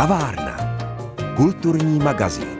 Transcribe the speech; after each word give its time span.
Kavárna. 0.00 0.56
Kulturní 1.36 1.98
magazín. 1.98 2.58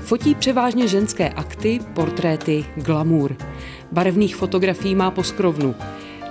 Fotí 0.00 0.34
převážně 0.34 0.88
ženské 0.88 1.28
akty, 1.28 1.80
portréty, 1.94 2.64
glamour. 2.76 3.36
Barevných 3.92 4.36
fotografií 4.36 4.94
má 4.94 5.10
poskrovnu. 5.10 5.74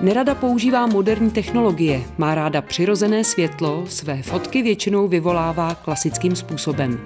Nerada 0.01 0.35
používá 0.35 0.85
moderní 0.87 1.31
technologie, 1.31 2.01
má 2.17 2.35
ráda 2.35 2.61
přirozené 2.61 3.23
světlo, 3.23 3.85
své 3.87 4.23
fotky 4.23 4.61
většinou 4.61 5.07
vyvolává 5.07 5.75
klasickým 5.75 6.35
způsobem. 6.35 6.99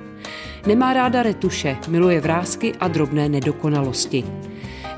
Nemá 0.67 0.93
ráda 0.93 1.23
retuše, 1.23 1.77
miluje 1.88 2.21
vrázky 2.21 2.73
a 2.79 2.88
drobné 2.88 3.29
nedokonalosti. 3.29 4.24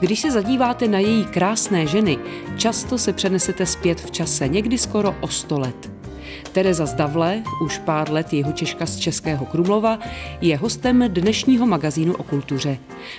Když 0.04 0.20
se 0.20 0.32
zadíváte 0.32 0.88
na 0.88 1.00
její 1.00 1.26
krásné 1.26 1.88
ženy, 1.88 2.18
často 2.58 2.98
se 2.98 3.14
přenesete 3.14 3.66
zpět 3.66 4.02
v 4.02 4.12
čase, 4.12 4.48
někdy 4.48 4.78
skoro 4.78 5.16
o 5.22 5.28
sto 5.28 5.60
let. 5.60 5.92
Tereza 6.52 6.86
Zdavle, 6.86 7.44
už 7.62 7.78
pár 7.78 8.12
let 8.12 8.34
jeho 8.34 8.52
Češka 8.52 8.86
z 8.86 8.98
Českého 8.98 9.46
Krumlova, 9.46 10.00
je 10.42 10.58
hostem 10.58 11.04
dnešního 11.08 11.66
magazínu 11.66 12.16
o 12.16 12.24
kultuře. 12.24 12.78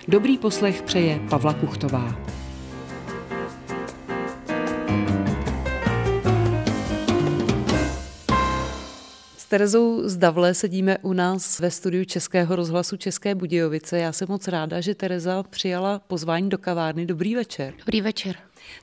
Dobrý 0.09 0.39
poslech 0.39 0.83
přeje 0.83 1.21
Pavla 1.31 1.53
Kuchtová. 1.53 2.17
Terezou 9.55 10.09
Zdavle 10.09 10.55
sedíme 10.55 10.99
u 10.99 11.13
nás 11.13 11.61
ve 11.61 11.71
studiu 11.71 12.05
Českého 12.05 12.57
rozhlasu 12.57 12.97
České 12.97 13.35
Budějovice. 13.35 13.99
Já 13.99 14.13
jsem 14.13 14.29
moc 14.31 14.49
ráda, 14.49 14.81
že 14.81 14.95
Tereza 14.95 15.43
přijala 15.43 15.99
pozvání 15.99 16.49
do 16.49 16.59
kavárny. 16.59 17.07
Dobrý 17.07 17.35
večer. 17.35 17.75
Dobrý 17.79 18.01
večer. 18.01 18.37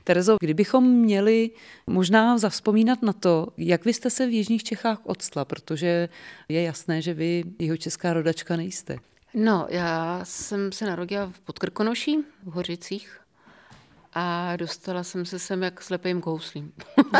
Terezo, 0.03 0.38
kdybychom 0.39 0.89
měli 0.89 1.50
možná 1.88 2.38
zavzpomínat 2.38 3.02
na 3.02 3.13
to, 3.13 3.47
jak 3.58 3.86
vy 3.86 3.94
jste 3.94 4.09
se 4.09 4.28
v 4.28 4.30
Jižních 4.30 4.63
Čechách 4.63 5.00
odstla, 5.03 5.45
protože 5.45 6.09
je 6.50 6.63
jasné, 6.63 7.02
že 7.02 7.13
vy 7.13 7.44
jeho 7.59 7.78
česká 7.78 8.13
rodačka 8.13 8.56
nejste. 8.56 8.97
No, 9.33 9.67
já 9.69 10.22
jsem 10.23 10.72
se 10.72 10.85
narodila 10.85 11.31
v 11.35 11.39
Podkrkonoší, 11.39 12.17
v 12.44 12.52
Hořicích, 12.52 13.19
a 14.13 14.56
dostala 14.56 15.03
jsem 15.03 15.25
se 15.25 15.39
sem 15.39 15.63
jak 15.63 15.81
slepým 15.81 16.22
kouslím. 16.22 16.73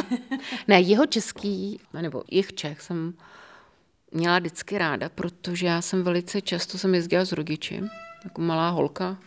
ne, 0.68 0.82
jeho 0.82 1.06
český, 1.06 1.80
nebo 2.02 2.24
jich 2.32 2.54
Čech 2.54 2.82
jsem 2.82 3.14
měla 4.12 4.40
vždycky 4.40 4.78
ráda, 4.78 5.10
protože 5.10 5.68
já 5.68 5.82
jsem 5.82 6.04
velice 6.04 6.42
často 6.42 6.78
jsem 6.78 6.96
jezdila 6.96 7.26
s 7.26 7.32
rodiči, 7.32 7.84
jako 8.24 8.42
malá 8.42 8.70
holka. 8.70 9.18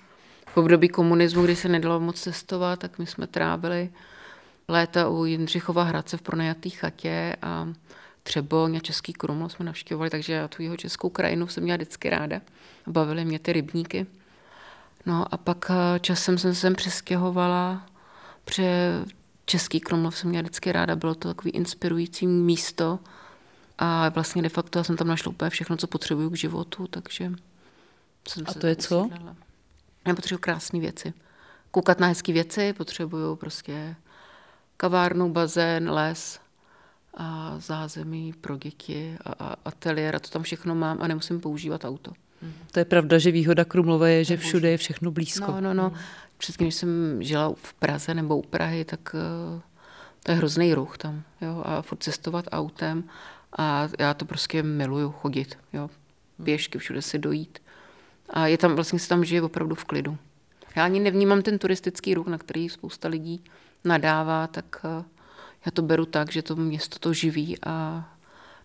V 0.46 0.56
období 0.56 0.88
komunismu, 0.88 1.42
kdy 1.42 1.56
se 1.56 1.68
nedalo 1.68 2.00
moc 2.00 2.20
cestovat, 2.20 2.78
tak 2.78 2.98
my 2.98 3.06
jsme 3.06 3.26
trávili 3.26 3.90
léta 4.68 5.08
u 5.08 5.24
Jindřichova 5.24 5.82
Hradce 5.82 6.16
v 6.16 6.22
pronajatý 6.22 6.70
chatě 6.70 7.36
a 7.42 7.68
Třeboň 8.22 8.76
a 8.76 8.80
Český 8.80 9.12
Krumlov 9.12 9.52
jsme 9.52 9.64
navštěvovali, 9.64 10.10
takže 10.10 10.32
já 10.32 10.48
tu 10.48 10.62
jeho 10.62 10.76
českou 10.76 11.08
krajinu 11.08 11.46
jsem 11.46 11.62
měla 11.62 11.76
vždycky 11.76 12.10
ráda. 12.10 12.40
Bavily 12.86 13.24
mě 13.24 13.38
ty 13.38 13.52
rybníky. 13.52 14.06
No 15.06 15.34
a 15.34 15.36
pak 15.36 15.70
eh, 15.70 16.00
časem 16.00 16.38
jsem 16.38 16.54
se 16.54 16.60
sem 16.60 16.74
přestěhovala, 16.74 17.86
protože 18.44 19.04
Český 19.46 19.80
Krumlov 19.80 20.18
jsem 20.18 20.30
měla 20.30 20.42
vždycky 20.42 20.72
ráda, 20.72 20.96
bylo 20.96 21.14
to 21.14 21.28
takový 21.28 21.50
inspirující 21.50 22.26
místo, 22.26 22.98
a 23.78 24.08
vlastně 24.08 24.42
de 24.42 24.48
facto 24.48 24.78
já 24.78 24.84
jsem 24.84 24.96
tam 24.96 25.08
našla 25.08 25.30
úplně 25.30 25.50
všechno, 25.50 25.76
co 25.76 25.86
potřebuju 25.86 26.30
k 26.30 26.36
životu, 26.36 26.86
takže 26.86 27.32
jsem 28.28 28.44
A 28.46 28.54
to 28.54 28.66
je 28.66 28.76
co? 28.76 29.10
Já 30.06 30.14
potřebuju 30.14 30.40
krásné 30.40 30.80
věci. 30.80 31.12
Koukat 31.70 32.00
na 32.00 32.06
hezké 32.06 32.32
věci, 32.32 32.72
potřebuju 32.72 33.36
prostě 33.36 33.96
kavárnu, 34.76 35.32
bazén, 35.32 35.90
les 35.90 36.40
a 37.14 37.54
zázemí 37.58 38.32
pro 38.40 38.56
děti 38.56 39.16
a, 39.24 39.32
a 39.32 39.56
ateliér 39.64 40.16
a 40.16 40.18
to 40.18 40.28
tam 40.28 40.42
všechno 40.42 40.74
mám 40.74 40.98
a 41.00 41.06
nemusím 41.06 41.40
používat 41.40 41.84
auto. 41.84 42.12
To 42.72 42.78
je 42.78 42.84
pravda, 42.84 43.18
že 43.18 43.30
výhoda 43.30 43.64
Krumlové 43.64 44.12
je, 44.12 44.24
že 44.24 44.36
všude 44.36 44.70
je 44.70 44.76
všechno 44.76 45.10
blízko. 45.10 45.52
No, 45.52 45.60
no, 45.60 45.74
no. 45.74 45.92
Vždycky, 46.38 46.64
když 46.64 46.74
jsem 46.74 47.22
žila 47.22 47.54
v 47.56 47.74
Praze 47.74 48.14
nebo 48.14 48.36
u 48.36 48.42
Prahy, 48.42 48.84
tak 48.84 49.14
uh, 49.14 49.60
to 50.22 50.32
je 50.32 50.36
hrozný 50.36 50.74
ruch 50.74 50.98
tam. 50.98 51.22
Jo? 51.40 51.62
A 51.66 51.82
furt 51.82 52.02
cestovat 52.02 52.44
autem 52.52 53.04
a 53.58 53.88
já 53.98 54.14
to 54.14 54.24
prostě 54.24 54.62
miluju 54.62 55.10
chodit, 55.10 55.58
jo. 55.72 55.90
Pěšky, 56.44 56.78
všude 56.78 57.02
si 57.02 57.18
dojít. 57.18 57.58
A 58.30 58.46
je 58.46 58.58
tam, 58.58 58.74
vlastně 58.74 58.98
se 58.98 59.08
tam 59.08 59.24
žije 59.24 59.42
opravdu 59.42 59.74
v 59.74 59.84
klidu. 59.84 60.18
Já 60.76 60.84
ani 60.84 61.00
nevnímám 61.00 61.42
ten 61.42 61.58
turistický 61.58 62.14
ruch, 62.14 62.26
na 62.26 62.38
který 62.38 62.68
spousta 62.68 63.08
lidí 63.08 63.44
nadává, 63.84 64.46
tak 64.46 64.80
eh, 64.84 65.04
já 65.66 65.72
to 65.72 65.82
beru 65.82 66.06
tak, 66.06 66.32
že 66.32 66.42
to 66.42 66.56
město 66.56 66.98
to 66.98 67.12
živí 67.12 67.56
a 67.66 68.04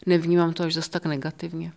nevnímám 0.05 0.53
to 0.53 0.63
až 0.63 0.73
zase 0.73 0.89
tak 0.89 1.06
negativně. 1.06 1.71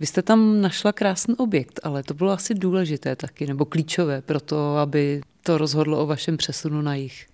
Vy 0.00 0.06
jste 0.06 0.22
tam 0.22 0.60
našla 0.60 0.92
krásný 0.92 1.36
objekt, 1.36 1.80
ale 1.82 2.02
to 2.02 2.14
bylo 2.14 2.32
asi 2.32 2.54
důležité 2.54 3.16
taky, 3.16 3.46
nebo 3.46 3.64
klíčové 3.64 4.22
pro 4.22 4.40
to, 4.40 4.76
aby 4.76 5.20
to 5.42 5.58
rozhodlo 5.58 6.02
o 6.02 6.06
vašem 6.06 6.36
přesunu 6.36 6.82
na 6.82 6.94
jich. 6.94 7.26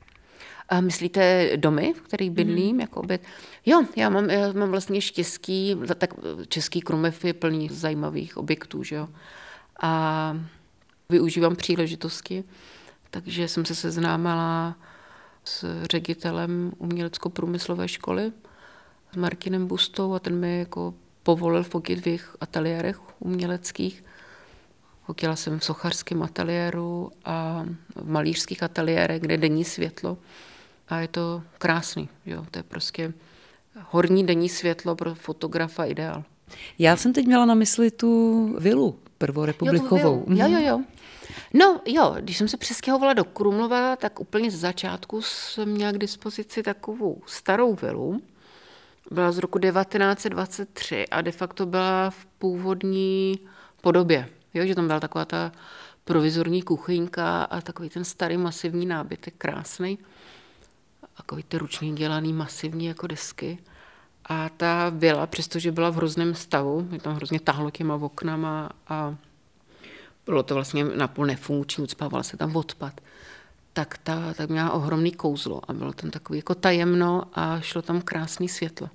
A 0.70 0.80
myslíte 0.80 1.50
domy, 1.56 1.94
v 1.96 2.00
kterých 2.00 2.30
bydlím? 2.30 2.74
Mm. 2.74 2.80
Jako 2.80 3.02
byt? 3.02 3.22
Jo, 3.66 3.84
já 3.96 4.08
mám, 4.08 4.30
já 4.30 4.52
mám 4.52 4.70
vlastně 4.70 5.00
štěstí, 5.00 5.76
tak 5.98 6.14
Český 6.48 6.80
Krumev 6.80 7.24
je 7.24 7.34
plný 7.34 7.68
zajímavých 7.72 8.36
objektů, 8.36 8.82
že 8.84 8.96
jo. 8.96 9.08
A 9.82 10.36
využívám 11.08 11.56
příležitosti, 11.56 12.44
takže 13.10 13.48
jsem 13.48 13.64
se 13.64 13.74
seznámila 13.74 14.76
s 15.44 15.84
ředitelem 15.90 16.72
umělecko-průmyslové 16.78 17.88
školy, 17.88 18.32
s 19.12 19.16
Martinem 19.16 19.66
Bustou 19.66 20.14
a 20.14 20.18
ten 20.18 20.36
mi 20.36 20.58
jako 20.58 20.94
povolil 21.22 21.62
fotit 21.62 22.00
v 22.00 22.06
jejich 22.06 22.36
ateliérech 22.40 23.00
uměleckých. 23.18 24.04
Fotila 25.06 25.36
jsem 25.36 25.58
v 25.58 25.64
sochařském 25.64 26.22
ateliéru 26.22 27.10
a 27.24 27.64
v 27.96 28.10
malířských 28.10 28.62
ateliérech, 28.62 29.20
kde 29.20 29.36
denní 29.36 29.64
světlo 29.64 30.18
a 30.90 30.98
je 30.98 31.08
to 31.08 31.42
krásný. 31.58 32.08
Jo? 32.26 32.44
To 32.50 32.58
je 32.58 32.62
prostě 32.62 33.12
horní 33.90 34.26
denní 34.26 34.48
světlo 34.48 34.96
pro 34.96 35.14
fotografa 35.14 35.84
ideál. 35.84 36.24
Já 36.78 36.96
jsem 36.96 37.12
teď 37.12 37.26
měla 37.26 37.44
na 37.44 37.54
mysli 37.54 37.90
tu 37.90 38.56
vilu 38.58 38.98
prvorepublikovou. 39.18 40.24
Jo, 40.28 40.46
jo, 40.48 40.48
jo, 40.48 40.66
jo. 40.66 40.80
No 41.54 41.80
jo, 41.86 42.16
když 42.20 42.36
jsem 42.38 42.48
se 42.48 42.56
přestěhovala 42.56 43.12
do 43.12 43.24
Krumlova, 43.24 43.96
tak 43.96 44.20
úplně 44.20 44.50
z 44.50 44.54
začátku 44.54 45.22
jsem 45.22 45.68
měla 45.68 45.92
k 45.92 45.98
dispozici 45.98 46.62
takovou 46.62 47.22
starou 47.26 47.74
vilu. 47.74 48.22
Byla 49.10 49.32
z 49.32 49.38
roku 49.38 49.58
1923 49.58 51.08
a 51.08 51.20
de 51.20 51.32
facto 51.32 51.66
byla 51.66 52.10
v 52.10 52.26
původní 52.26 53.38
podobě. 53.80 54.28
Jo, 54.54 54.66
že 54.66 54.74
tam 54.74 54.86
byla 54.86 55.00
taková 55.00 55.24
ta 55.24 55.52
provizorní 56.04 56.62
kuchyňka 56.62 57.42
a 57.42 57.60
takový 57.60 57.88
ten 57.88 58.04
starý 58.04 58.36
masivní 58.36 58.86
nábytek, 58.86 59.34
krásný 59.38 59.98
takový 61.20 61.42
ty 61.42 61.58
ručně 61.58 61.92
dělaný 61.92 62.32
masivní 62.32 62.86
jako 62.86 63.06
desky. 63.06 63.58
A 64.24 64.48
ta 64.48 64.88
vila, 64.88 65.26
přestože 65.26 65.72
byla 65.72 65.90
v 65.90 65.94
hrozném 65.94 66.34
stavu, 66.34 66.88
je 66.92 67.00
tam 67.00 67.14
hrozně 67.14 67.40
tahlo 67.40 67.70
těma 67.70 67.94
oknama 67.94 68.70
a 68.88 69.16
bylo 70.26 70.42
to 70.42 70.54
vlastně 70.54 70.84
napůl 70.84 71.26
nefunkční, 71.26 71.84
ucpával 71.84 72.22
se 72.22 72.36
tam 72.36 72.56
odpad, 72.56 73.00
tak 73.72 73.98
ta 73.98 74.34
tak 74.34 74.50
měla 74.50 74.72
ohromný 74.72 75.12
kouzlo 75.12 75.60
a 75.70 75.72
bylo 75.72 75.92
tam 75.92 76.10
takový 76.10 76.38
jako 76.38 76.54
tajemno 76.54 77.22
a 77.34 77.60
šlo 77.60 77.82
tam 77.82 78.00
krásný 78.00 78.48
světlo. 78.48 78.88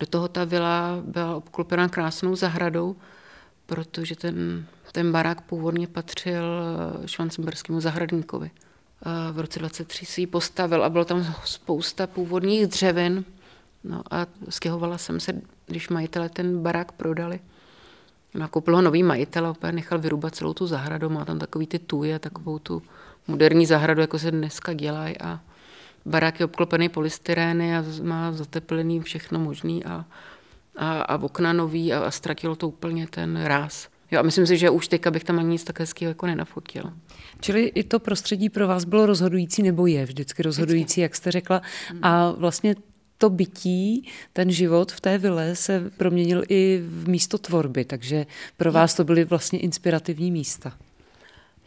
Do 0.00 0.06
toho 0.06 0.28
ta 0.28 0.44
vila 0.44 0.98
byla 1.02 1.36
obklopená 1.36 1.88
krásnou 1.88 2.36
zahradou, 2.36 2.96
protože 3.66 4.16
ten, 4.16 4.66
ten 4.92 5.12
barák 5.12 5.40
původně 5.40 5.86
patřil 5.86 6.44
švancemberskému 7.06 7.80
zahradníkovi 7.80 8.50
v 9.32 9.40
roce 9.40 9.58
23 9.58 10.06
si 10.06 10.20
ji 10.20 10.26
postavil 10.26 10.84
a 10.84 10.90
bylo 10.90 11.04
tam 11.04 11.34
spousta 11.44 12.06
původních 12.06 12.66
dřevin. 12.66 13.24
No 13.84 14.02
a 14.10 14.26
stěhovala 14.48 14.98
jsem 14.98 15.20
se, 15.20 15.32
když 15.66 15.88
majitele 15.88 16.28
ten 16.28 16.62
barák 16.62 16.92
prodali. 16.92 17.40
Nakoupil 18.34 18.76
ho 18.76 18.82
nový 18.82 19.02
majitel 19.02 19.46
a 19.46 19.50
opět 19.50 19.72
nechal 19.72 19.98
vyrubat 19.98 20.34
celou 20.34 20.54
tu 20.54 20.66
zahradu. 20.66 21.10
Má 21.10 21.24
tam 21.24 21.38
takový 21.38 21.66
ty 21.66 21.78
tuje, 21.78 22.18
takovou 22.18 22.58
tu 22.58 22.82
moderní 23.28 23.66
zahradu, 23.66 24.00
jako 24.00 24.18
se 24.18 24.30
dneska 24.30 24.72
dělají. 24.72 25.18
A 25.20 25.40
barák 26.04 26.40
je 26.40 26.46
obklopený 26.46 26.88
polystyrény 26.88 27.76
a 27.76 27.84
má 28.02 28.32
zateplený 28.32 29.00
všechno 29.00 29.38
možný 29.38 29.84
a, 29.84 30.04
a, 30.76 31.02
a 31.02 31.22
okna 31.22 31.52
nový 31.52 31.92
a, 31.92 32.06
a 32.06 32.10
ztratilo 32.10 32.56
to 32.56 32.68
úplně 32.68 33.06
ten 33.06 33.42
ráz. 33.44 33.88
Jo, 34.10 34.20
a 34.20 34.22
myslím 34.22 34.46
si, 34.46 34.58
že 34.58 34.70
už 34.70 34.88
teďka 34.88 35.10
bych 35.10 35.24
tam 35.24 35.38
ani 35.38 35.48
nic 35.48 35.64
tak 35.64 35.80
hezkého 35.80 36.10
jako 36.10 36.26
nenafotila. 36.26 36.92
Čili 37.40 37.64
i 37.64 37.84
to 37.84 37.98
prostředí 37.98 38.48
pro 38.48 38.68
vás 38.68 38.84
bylo 38.84 39.06
rozhodující, 39.06 39.62
nebo 39.62 39.86
je 39.86 40.06
vždycky 40.06 40.42
rozhodující, 40.42 40.84
vždycky. 40.84 41.00
jak 41.00 41.16
jste 41.16 41.30
řekla. 41.30 41.62
A 42.02 42.30
vlastně 42.30 42.76
to 43.18 43.30
bytí, 43.30 44.08
ten 44.32 44.50
život 44.50 44.92
v 44.92 45.00
té 45.00 45.18
vile 45.18 45.56
se 45.56 45.90
proměnil 45.96 46.42
i 46.48 46.82
v 46.88 47.08
místo 47.08 47.38
tvorby, 47.38 47.84
takže 47.84 48.26
pro 48.56 48.72
vás 48.72 48.94
to 48.94 49.04
byly 49.04 49.24
vlastně 49.24 49.58
inspirativní 49.58 50.30
místa. 50.30 50.72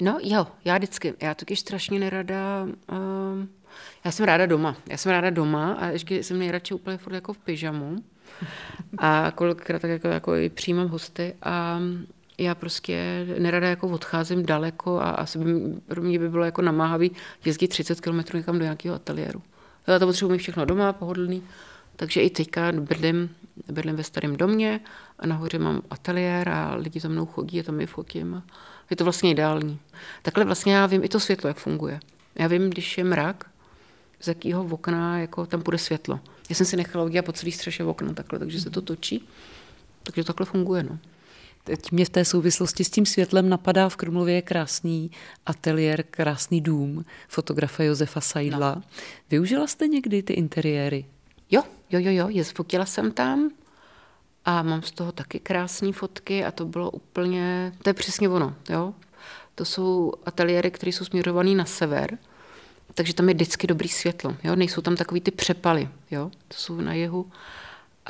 No 0.01 0.19
jo, 0.24 0.47
já 0.65 0.77
vždycky, 0.77 1.13
já 1.21 1.33
taky 1.33 1.56
strašně 1.56 2.00
nerada, 2.00 2.63
uh, 2.63 3.45
já 4.06 4.12
jsem 4.12 4.25
ráda 4.25 4.45
doma, 4.45 4.77
já 4.89 4.97
jsem 4.97 5.12
ráda 5.12 5.30
doma 5.30 5.74
a 5.74 5.88
ještě 5.88 6.24
jsem 6.24 6.39
nejradši 6.39 6.74
úplně 6.74 6.97
furt 6.97 7.13
jako 7.13 7.33
v 7.33 7.38
pyžamu 7.38 7.95
a 8.97 9.31
kolikrát 9.36 9.81
tak 9.81 9.91
jako, 9.91 10.07
jako 10.07 10.36
i 10.36 10.50
přijímám 10.50 10.88
hosty 10.88 11.33
a 11.44 11.80
já 12.44 12.56
prostě 12.56 13.25
nerada 13.39 13.68
jako 13.68 13.88
odcházím 13.88 14.45
daleko 14.45 15.00
a 15.00 15.09
asi 15.09 15.39
by, 15.39 15.53
pro 15.88 16.01
mě 16.01 16.19
by 16.19 16.30
bylo 16.30 16.44
jako 16.44 16.62
namáhavý 16.62 17.12
jezdit 17.45 17.68
30 17.68 18.01
km 18.01 18.19
někam 18.33 18.57
do 18.57 18.63
nějakého 18.63 18.95
ateliéru. 18.95 19.41
Já 19.88 20.00
to 20.00 20.06
potřebuji 20.06 20.31
mít 20.31 20.38
všechno 20.38 20.65
doma, 20.65 20.94
pohodlný, 20.94 21.44
takže 21.95 22.21
i 22.21 22.30
teďka 22.30 22.71
bydlím, 22.71 23.30
bydlím 23.71 23.95
ve 23.95 24.03
starém 24.03 24.36
domě 24.36 24.80
a 25.19 25.27
nahoře 25.27 25.59
mám 25.59 25.81
ateliér 25.89 26.50
a 26.50 26.75
lidi 26.75 27.00
za 27.00 27.09
mnou 27.09 27.25
chodí 27.25 27.59
a 27.59 27.63
tam 27.63 27.81
je 27.81 27.88
fotím. 27.88 28.44
Je 28.89 28.95
to 28.95 29.03
vlastně 29.03 29.31
ideální. 29.31 29.80
Takhle 30.21 30.45
vlastně 30.45 30.74
já 30.74 30.86
vím 30.86 31.03
i 31.03 31.09
to 31.09 31.19
světlo, 31.19 31.47
jak 31.47 31.57
funguje. 31.57 32.00
Já 32.36 32.47
vím, 32.47 32.69
když 32.69 32.97
je 32.97 33.03
mrak, 33.03 33.45
z 34.19 34.27
jakého 34.27 34.65
okna 34.65 35.19
jako 35.19 35.45
tam 35.45 35.62
bude 35.62 35.77
světlo. 35.77 36.19
Já 36.50 36.56
jsem 36.56 36.65
si 36.65 36.77
nechala 36.77 37.06
udělat 37.06 37.25
po 37.25 37.31
celý 37.31 37.51
střeše 37.51 37.83
okna 37.83 38.13
takhle, 38.13 38.39
takže 38.39 38.62
se 38.62 38.69
to 38.69 38.81
točí. 38.81 39.27
Takže 40.03 40.24
takhle 40.24 40.45
funguje. 40.45 40.83
No. 40.83 41.00
Teď 41.69 41.92
mě 41.92 42.06
v 42.06 42.10
té 42.10 42.25
souvislosti 42.25 42.83
s 42.83 42.89
tím 42.89 43.06
světlem 43.06 43.50
napadá 43.50 43.89
v 43.89 43.95
Krumlově 43.95 44.42
krásný 44.42 45.12
ateliér, 45.45 46.04
krásný 46.04 46.62
dům 46.62 47.06
fotografa 47.27 47.83
Josefa 47.83 48.21
Sajdla. 48.21 48.75
No. 48.75 48.83
Využila 49.30 49.68
jste 49.68 49.88
někdy 49.88 50.24
ty 50.24 50.33
interiéry? 50.33 51.06
Jo, 51.51 51.63
jo, 51.89 52.00
jo, 52.00 52.27
jo, 52.30 52.44
fotila 52.44 52.86
jsem 52.86 53.12
tam 53.12 53.50
a 54.45 54.63
mám 54.63 54.83
z 54.83 54.92
toho 54.92 55.12
taky 55.12 55.39
krásné 55.39 55.94
fotky 55.94 56.45
a 56.45 56.51
to 56.51 56.66
bylo 56.66 56.92
úplně, 56.92 57.74
to 57.83 57.89
je 57.89 57.94
přesně 57.94 58.30
ono, 58.30 58.56
jo. 58.69 58.94
To 59.56 59.65
jsou 59.65 60.13
ateliéry, 60.25 60.72
které 60.72 60.92
jsou 60.92 61.06
směrované 61.06 61.56
na 61.56 61.65
sever, 61.65 62.18
takže 62.94 63.13
tam 63.13 63.30
je 63.30 63.36
vždycky 63.36 63.68
dobrý 63.68 63.89
světlo, 63.89 64.36
jo. 64.44 64.56
Nejsou 64.56 64.81
tam 64.81 64.95
takový 64.95 65.22
ty 65.22 65.31
přepaly, 65.31 65.89
jo, 66.12 66.31
to 66.48 66.57
jsou 66.57 66.81
na 66.81 66.94
jihu. 66.94 67.31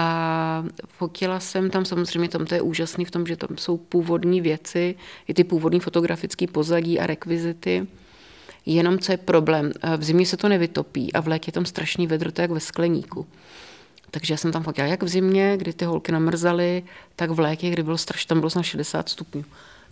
A 0.02 0.66
fotila 0.88 1.40
jsem 1.40 1.70
tam, 1.70 1.86
samozřejmě 1.86 2.30
tam 2.30 2.46
to 2.46 2.56
je 2.56 2.62
úžasný 2.62 3.06
v 3.06 3.12
tom, 3.12 3.28
že 3.28 3.36
tam 3.36 3.58
jsou 3.58 3.78
původní 3.78 4.42
věci, 4.42 4.96
i 5.28 5.34
ty 5.34 5.44
původní 5.44 5.80
fotografické 5.80 6.48
pozadí 6.48 7.00
a 7.00 7.08
rekvizity. 7.08 7.88
Jenom 8.66 9.00
co 9.00 9.12
je 9.12 9.18
problém, 9.18 9.72
v 9.98 10.04
zimě 10.04 10.26
se 10.26 10.38
to 10.38 10.50
nevytopí 10.50 11.14
a 11.14 11.20
v 11.22 11.28
létě 11.28 11.50
je 11.50 11.54
tam 11.54 11.66
strašný 11.66 12.08
vedro, 12.08 12.32
to 12.32 12.42
jak 12.42 12.52
ve 12.52 12.60
skleníku. 12.60 13.28
Takže 14.12 14.34
já 14.34 14.38
jsem 14.38 14.52
tam 14.52 14.64
fotila 14.64 14.88
jak 14.88 15.04
v 15.04 15.08
zimě, 15.08 15.58
kdy 15.58 15.74
ty 15.74 15.86
holky 15.86 16.12
namrzaly, 16.12 16.84
tak 17.16 17.32
v 17.32 17.40
létě, 17.40 17.70
kdy 17.70 17.84
bylo 17.84 17.98
strašně, 17.98 18.28
tam 18.28 18.40
bylo 18.40 18.52
na 18.56 18.64
60 18.64 19.10
stupňů. 19.10 19.46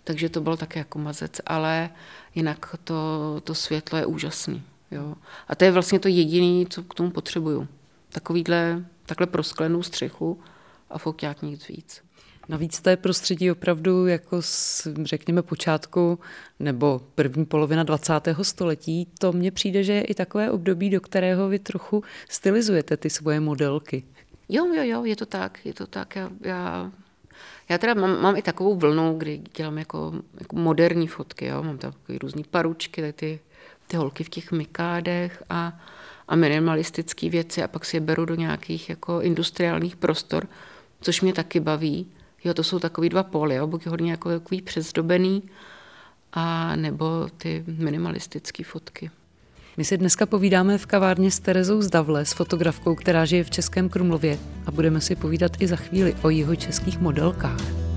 Takže 0.04 0.28
to 0.28 0.40
bylo 0.40 0.56
také 0.56 0.78
jako 0.78 0.98
mazec, 0.98 1.40
ale 1.46 1.90
jinak 2.34 2.76
to, 2.84 2.94
to 3.44 3.54
světlo 3.54 3.98
je 3.98 4.06
úžasný. 4.06 4.62
Jo. 4.90 5.14
A 5.48 5.54
to 5.54 5.64
je 5.64 5.72
vlastně 5.72 5.98
to 5.98 6.08
jediné, 6.08 6.66
co 6.70 6.82
k 6.82 6.94
tomu 6.94 7.10
potřebuju. 7.10 7.68
Takovýhle, 8.12 8.84
takhle 9.08 9.26
prosklenou 9.26 9.82
střechu 9.82 10.40
a 10.90 10.98
foťák 10.98 11.42
nic 11.42 11.68
víc. 11.68 12.02
Navíc 12.48 12.80
to 12.80 12.90
je 12.90 12.96
prostředí 12.96 13.50
opravdu 13.50 14.06
jako 14.06 14.42
z, 14.42 14.86
řekněme, 15.02 15.42
počátku 15.42 16.18
nebo 16.60 17.00
první 17.14 17.44
polovina 17.46 17.82
20. 17.82 18.12
století. 18.42 19.08
To 19.18 19.32
mně 19.32 19.50
přijde, 19.50 19.84
že 19.84 19.92
je 19.92 20.02
i 20.02 20.14
takové 20.14 20.50
období, 20.50 20.90
do 20.90 21.00
kterého 21.00 21.48
vy 21.48 21.58
trochu 21.58 22.04
stylizujete 22.28 22.96
ty 22.96 23.10
svoje 23.10 23.40
modelky. 23.40 24.04
Jo, 24.48 24.66
jo, 24.66 24.82
jo, 24.82 25.04
je 25.04 25.16
to 25.16 25.26
tak, 25.26 25.66
je 25.66 25.74
to 25.74 25.86
tak. 25.86 26.16
Já, 26.16 26.30
já, 26.42 26.92
já 27.68 27.78
teda 27.78 27.94
mám, 27.94 28.22
mám 28.22 28.36
i 28.36 28.42
takovou 28.42 28.76
vlnu, 28.76 29.14
kdy 29.18 29.42
dělám 29.56 29.78
jako, 29.78 30.12
jako 30.40 30.56
moderní 30.56 31.06
fotky, 31.06 31.46
jo. 31.46 31.62
mám 31.62 31.78
takové 31.78 32.18
různé 32.18 32.42
paručky, 32.50 33.12
ty, 33.12 33.40
ty 33.86 33.96
holky 33.96 34.24
v 34.24 34.28
těch 34.28 34.52
mikádech 34.52 35.42
a, 35.50 35.80
a 36.28 36.36
minimalistické 36.36 37.28
věci 37.28 37.62
a 37.62 37.68
pak 37.68 37.84
si 37.84 37.96
je 37.96 38.00
beru 38.00 38.24
do 38.24 38.34
nějakých 38.34 38.88
jako 38.88 39.20
industriálních 39.20 39.96
prostor, 39.96 40.46
což 41.00 41.20
mě 41.20 41.32
taky 41.32 41.60
baví. 41.60 42.06
Jo, 42.44 42.54
to 42.54 42.64
jsou 42.64 42.78
takový 42.78 43.08
dva 43.08 43.22
póly, 43.22 43.54
jo, 43.54 43.66
buď 43.66 43.86
hodně 43.86 44.10
jako 44.10 44.28
takový 44.28 44.62
přezdobený, 44.62 45.42
a 46.32 46.76
nebo 46.76 47.28
ty 47.38 47.64
minimalistické 47.66 48.64
fotky. 48.64 49.10
My 49.76 49.84
si 49.84 49.98
dneska 49.98 50.26
povídáme 50.26 50.78
v 50.78 50.86
kavárně 50.86 51.30
s 51.30 51.40
Terezou 51.40 51.82
Zdavle, 51.82 52.24
s 52.24 52.32
fotografkou, 52.32 52.94
která 52.94 53.24
žije 53.24 53.44
v 53.44 53.50
Českém 53.50 53.88
Krumlově 53.88 54.38
a 54.66 54.70
budeme 54.70 55.00
si 55.00 55.16
povídat 55.16 55.52
i 55.60 55.66
za 55.66 55.76
chvíli 55.76 56.16
o 56.22 56.30
jeho 56.30 56.56
českých 56.56 57.00
modelkách. 57.00 57.87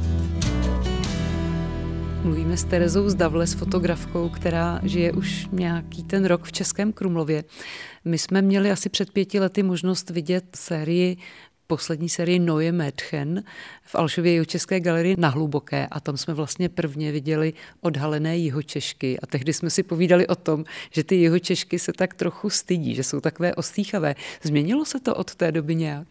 Mluvíme 2.23 2.57
s 2.57 2.63
Terezou 2.63 3.09
Zdavle, 3.09 3.47
s 3.47 3.53
fotografkou, 3.53 4.29
která 4.29 4.79
žije 4.83 5.11
už 5.11 5.47
nějaký 5.51 6.03
ten 6.03 6.25
rok 6.25 6.43
v 6.43 6.51
Českém 6.51 6.93
Krumlově. 6.93 7.43
My 8.05 8.17
jsme 8.17 8.41
měli 8.41 8.71
asi 8.71 8.89
před 8.89 9.11
pěti 9.11 9.39
lety 9.39 9.63
možnost 9.63 10.09
vidět 10.09 10.45
sérii 10.55 11.17
poslední 11.67 12.09
sérii 12.09 12.39
Noje 12.39 12.71
Mädchen 12.71 13.43
v 13.83 13.95
Alšově 13.95 14.45
České 14.45 14.79
galerii 14.79 15.15
na 15.17 15.29
Hluboké 15.29 15.87
a 15.91 15.99
tam 15.99 16.17
jsme 16.17 16.33
vlastně 16.33 16.69
prvně 16.69 17.11
viděli 17.11 17.53
odhalené 17.81 18.37
jihočešky 18.37 19.19
a 19.19 19.27
tehdy 19.27 19.53
jsme 19.53 19.69
si 19.69 19.83
povídali 19.83 20.27
o 20.27 20.35
tom, 20.35 20.63
že 20.91 21.03
ty 21.03 21.15
jihočešky 21.15 21.79
se 21.79 21.93
tak 21.93 22.13
trochu 22.13 22.49
stydí, 22.49 22.95
že 22.95 23.03
jsou 23.03 23.19
takové 23.19 23.55
ostýchavé. 23.55 24.15
Změnilo 24.43 24.85
se 24.85 24.99
to 24.99 25.15
od 25.15 25.35
té 25.35 25.51
doby 25.51 25.75
nějak? 25.75 26.07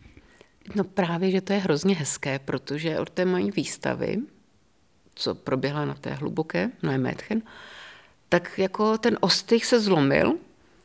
No 0.74 0.84
právě, 0.84 1.30
že 1.30 1.40
to 1.40 1.52
je 1.52 1.58
hrozně 1.58 1.94
hezké, 1.94 2.38
protože 2.38 2.98
od 2.98 3.10
té 3.10 3.24
mají 3.24 3.50
výstavy, 3.50 4.16
co 5.20 5.34
proběhla 5.34 5.84
na 5.84 5.94
té 5.94 6.10
hluboké, 6.10 6.70
Noje 6.82 6.98
Mädchen, 6.98 7.42
tak 8.28 8.58
jako 8.58 8.98
ten 8.98 9.18
ostych 9.20 9.66
se 9.66 9.80
zlomil 9.80 10.34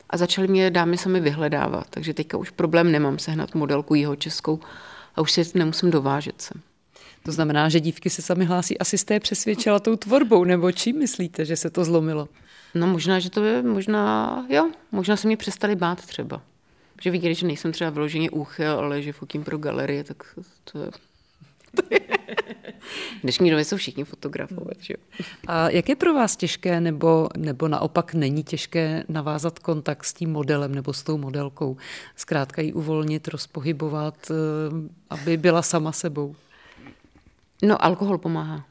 a 0.10 0.18
začaly 0.18 0.48
mě 0.48 0.72
dámy 0.72 0.98
sami 0.98 1.20
vyhledávat. 1.20 1.88
Takže 1.90 2.14
teďka 2.14 2.38
už 2.38 2.50
problém 2.50 2.92
nemám 2.92 3.20
sehnat 3.20 3.56
modelku 3.56 3.96
jeho 3.96 4.16
českou 4.16 4.60
a 5.16 5.22
už 5.22 5.32
si 5.32 5.44
nemusím 5.54 5.92
dovážet 5.92 6.42
sem. 6.42 6.62
To 7.24 7.32
znamená, 7.32 7.70
že 7.70 7.80
dívky 7.80 8.10
se 8.10 8.22
sami 8.22 8.46
hlásí. 8.46 8.78
Asi 8.78 8.98
jste 8.98 9.14
je 9.14 9.20
přesvědčila 9.20 9.80
tou 9.80 9.96
tvorbou, 9.96 10.44
nebo 10.44 10.72
čím 10.72 11.00
myslíte, 11.00 11.46
že 11.46 11.56
se 11.56 11.70
to 11.70 11.84
zlomilo? 11.86 12.30
No 12.76 12.88
možná, 12.88 13.20
že 13.20 13.30
to 13.30 13.44
je, 13.44 13.62
možná, 13.62 14.46
jo, 14.50 14.72
možná 14.92 15.18
se 15.18 15.28
mě 15.28 15.38
přestali 15.38 15.76
bát 15.76 16.06
třeba. 16.06 16.42
Že 17.02 17.12
viděli, 17.12 17.36
že 17.36 17.48
nejsem 17.48 17.72
třeba 17.72 17.90
vyloženě 17.90 18.30
úchyl, 18.30 18.72
ale 18.72 19.02
že 19.02 19.14
fotím 19.14 19.44
pro 19.44 19.58
galerie, 19.58 20.04
tak 20.04 20.24
to 20.72 20.78
je 20.78 20.92
v 23.18 23.22
dnešní 23.24 23.50
době 23.50 23.66
jsou 23.66 23.78
všichni 23.78 24.04
fotografové. 24.04 24.72
Že? 24.80 24.94
A 25.48 25.70
jak 25.70 25.90
je 25.90 25.96
pro 25.96 26.14
vás 26.14 26.36
těžké, 26.36 26.82
nebo, 26.82 27.30
nebo 27.38 27.68
naopak 27.68 28.14
není 28.14 28.44
těžké 28.44 29.04
navázat 29.10 29.60
kontakt 29.60 30.04
s 30.04 30.14
tím 30.14 30.32
modelem 30.32 30.76
nebo 30.76 30.94
s 30.94 31.04
tou 31.04 31.18
modelkou? 31.18 31.78
Zkrátka 32.16 32.62
ji 32.62 32.74
uvolnit, 32.74 33.28
rozpohybovat, 33.28 34.32
eh, 34.32 34.34
aby 35.10 35.38
byla 35.38 35.62
sama 35.62 35.92
sebou? 35.92 36.36
No, 37.64 37.86
alkohol 37.86 38.18
pomáhá. 38.18 38.66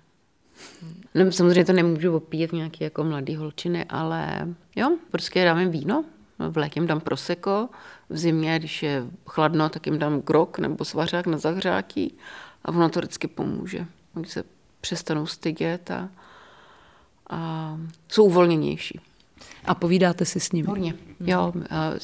No, 1.15 1.33
samozřejmě 1.33 1.65
to 1.65 1.73
nemůžu 1.73 2.17
opíjet 2.17 2.53
nějaký 2.53 2.85
jako 2.85 3.05
mladý 3.05 3.37
holčiny, 3.37 3.85
ale 3.85 4.49
jo, 4.77 4.97
prostě 5.11 5.45
dám 5.45 5.59
jim 5.59 5.71
víno, 5.71 6.05
v 6.39 6.57
létě 6.57 6.81
jim 6.81 6.87
dám 6.87 7.01
proseko, 7.01 7.69
v 8.09 8.19
zimě, 8.19 8.59
když 8.59 8.83
je 8.83 9.05
chladno, 9.27 9.69
tak 9.69 9.87
jim 9.87 9.99
dám 9.99 10.21
grok 10.21 10.59
nebo 10.59 10.85
svařák 10.85 11.27
na 11.27 11.39
zahřátí 11.39 12.19
a 12.65 12.69
ono 12.69 12.89
to 12.89 13.01
vždycky 13.01 13.29
pomůže. 13.29 13.87
Oni 14.17 14.27
se 14.27 14.45
přestanou 14.81 15.27
stydět 15.27 15.91
a, 15.91 16.09
a 17.31 17.79
jsou 18.09 18.25
uvolněnější. 18.25 19.01
A 19.65 19.75
povídáte 19.75 20.25
si 20.25 20.41
s 20.41 20.53
nimi? 20.53 20.69
Hodně. 20.69 20.95
Jo, 21.21 21.53
já 21.71 21.95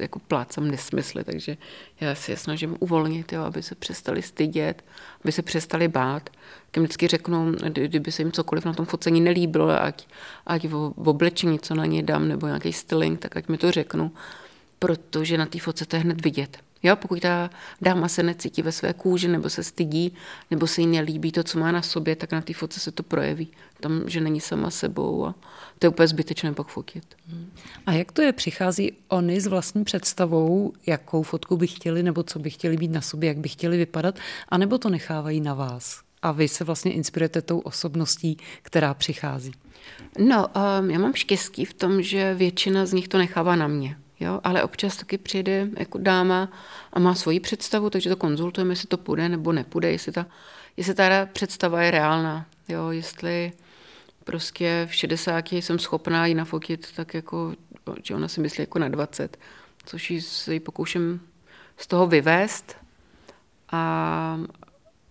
jako 0.00 0.18
plácám 0.18 0.68
nesmysly, 0.68 1.24
takže 1.24 1.56
já 2.00 2.14
si 2.14 2.30
je 2.30 2.36
snažím 2.36 2.76
uvolnit, 2.80 3.32
jo, 3.32 3.42
aby 3.42 3.62
se 3.62 3.74
přestali 3.74 4.22
stydět, 4.22 4.84
aby 5.24 5.32
se 5.32 5.42
přestali 5.42 5.88
bát. 5.88 6.30
Když 6.70 6.82
vždycky 6.82 7.08
řeknu, 7.08 7.52
kdyby 7.72 8.12
se 8.12 8.22
jim 8.22 8.32
cokoliv 8.32 8.64
na 8.64 8.72
tom 8.72 8.86
focení 8.86 9.20
nelíbilo, 9.20 9.82
ať, 9.82 10.06
ať 10.46 10.64
v, 10.64 10.92
v 10.96 11.08
oblečení, 11.08 11.58
co 11.58 11.74
na 11.74 11.86
ně 11.86 12.02
dám, 12.02 12.28
nebo 12.28 12.46
nějaký 12.46 12.72
styling, 12.72 13.20
tak 13.20 13.36
ať 13.36 13.48
mi 13.48 13.58
to 13.58 13.72
řeknu, 13.72 14.12
protože 14.78 15.38
na 15.38 15.46
té 15.46 15.58
foce 15.60 15.86
to 15.86 15.96
je 15.96 16.02
hned 16.02 16.24
vidět. 16.24 16.58
Jo, 16.86 16.96
pokud 16.96 17.20
ta 17.20 17.50
dáma 17.82 18.08
se 18.08 18.22
necítí 18.22 18.62
ve 18.62 18.72
své 18.72 18.92
kůži, 18.92 19.28
nebo 19.28 19.50
se 19.50 19.64
stydí, 19.64 20.12
nebo 20.50 20.66
se 20.66 20.80
jí 20.80 20.86
nelíbí 20.86 21.32
to, 21.32 21.42
co 21.42 21.58
má 21.58 21.72
na 21.72 21.82
sobě, 21.82 22.16
tak 22.16 22.32
na 22.32 22.40
té 22.40 22.54
fotce 22.54 22.80
se 22.80 22.92
to 22.92 23.02
projeví. 23.02 23.48
Tam, 23.80 24.02
že 24.06 24.20
není 24.20 24.40
sama 24.40 24.70
sebou 24.70 25.26
a 25.26 25.34
to 25.78 25.86
je 25.86 25.88
úplně 25.88 26.08
zbytečné 26.08 26.52
pak 26.52 26.68
fotit. 26.68 27.16
A 27.86 27.92
jak 27.92 28.12
to 28.12 28.22
je? 28.22 28.32
Přichází 28.32 28.92
oni 29.08 29.40
s 29.40 29.46
vlastní 29.46 29.84
představou, 29.84 30.72
jakou 30.86 31.22
fotku 31.22 31.56
by 31.56 31.66
chtěli, 31.66 32.02
nebo 32.02 32.22
co 32.22 32.38
by 32.38 32.50
chtěli 32.50 32.76
být 32.76 32.90
na 32.90 33.00
sobě, 33.00 33.28
jak 33.28 33.38
by 33.38 33.48
chtěli 33.48 33.76
vypadat, 33.76 34.18
anebo 34.48 34.78
to 34.78 34.90
nechávají 34.90 35.40
na 35.40 35.54
vás? 35.54 36.00
A 36.22 36.32
vy 36.32 36.48
se 36.48 36.64
vlastně 36.64 36.92
inspirujete 36.92 37.42
tou 37.42 37.58
osobností, 37.58 38.36
která 38.62 38.94
přichází? 38.94 39.52
No, 40.18 40.46
um, 40.46 40.90
já 40.90 40.98
mám 40.98 41.14
štěstí 41.14 41.64
v 41.64 41.74
tom, 41.74 42.02
že 42.02 42.34
většina 42.34 42.86
z 42.86 42.92
nich 42.92 43.08
to 43.08 43.18
nechává 43.18 43.56
na 43.56 43.68
mě. 43.68 43.96
Jo, 44.20 44.40
ale 44.44 44.62
občas 44.62 44.96
taky 44.96 45.18
přijde 45.18 45.68
jako 45.78 45.98
dáma 45.98 46.48
a 46.92 47.00
má 47.00 47.14
svoji 47.14 47.40
představu, 47.40 47.90
takže 47.90 48.10
to 48.10 48.16
konzultujeme, 48.16 48.72
jestli 48.72 48.88
to 48.88 48.98
půjde 48.98 49.28
nebo 49.28 49.52
nepůjde, 49.52 49.90
jestli 49.90 50.12
ta, 50.12 50.26
jestli 50.76 50.94
ta 50.94 51.26
představa 51.26 51.82
je 51.82 51.90
reálná, 51.90 52.46
jo, 52.68 52.88
jestli 52.90 53.52
prostě 54.24 54.88
v 54.90 54.94
60 54.94 55.52
jsem 55.52 55.78
schopná 55.78 56.26
ji 56.26 56.34
nafotit 56.34 56.88
tak 56.96 57.14
jako, 57.14 57.54
že 58.02 58.14
ona 58.14 58.28
si 58.28 58.40
myslí 58.40 58.62
jako 58.62 58.78
na 58.78 58.88
20, 58.88 59.38
což 59.86 60.10
ji 60.10 60.20
se 60.20 60.54
ji 60.54 60.60
pokouším 60.60 61.20
z 61.76 61.86
toho 61.86 62.06
vyvést 62.06 62.76
a 63.70 64.40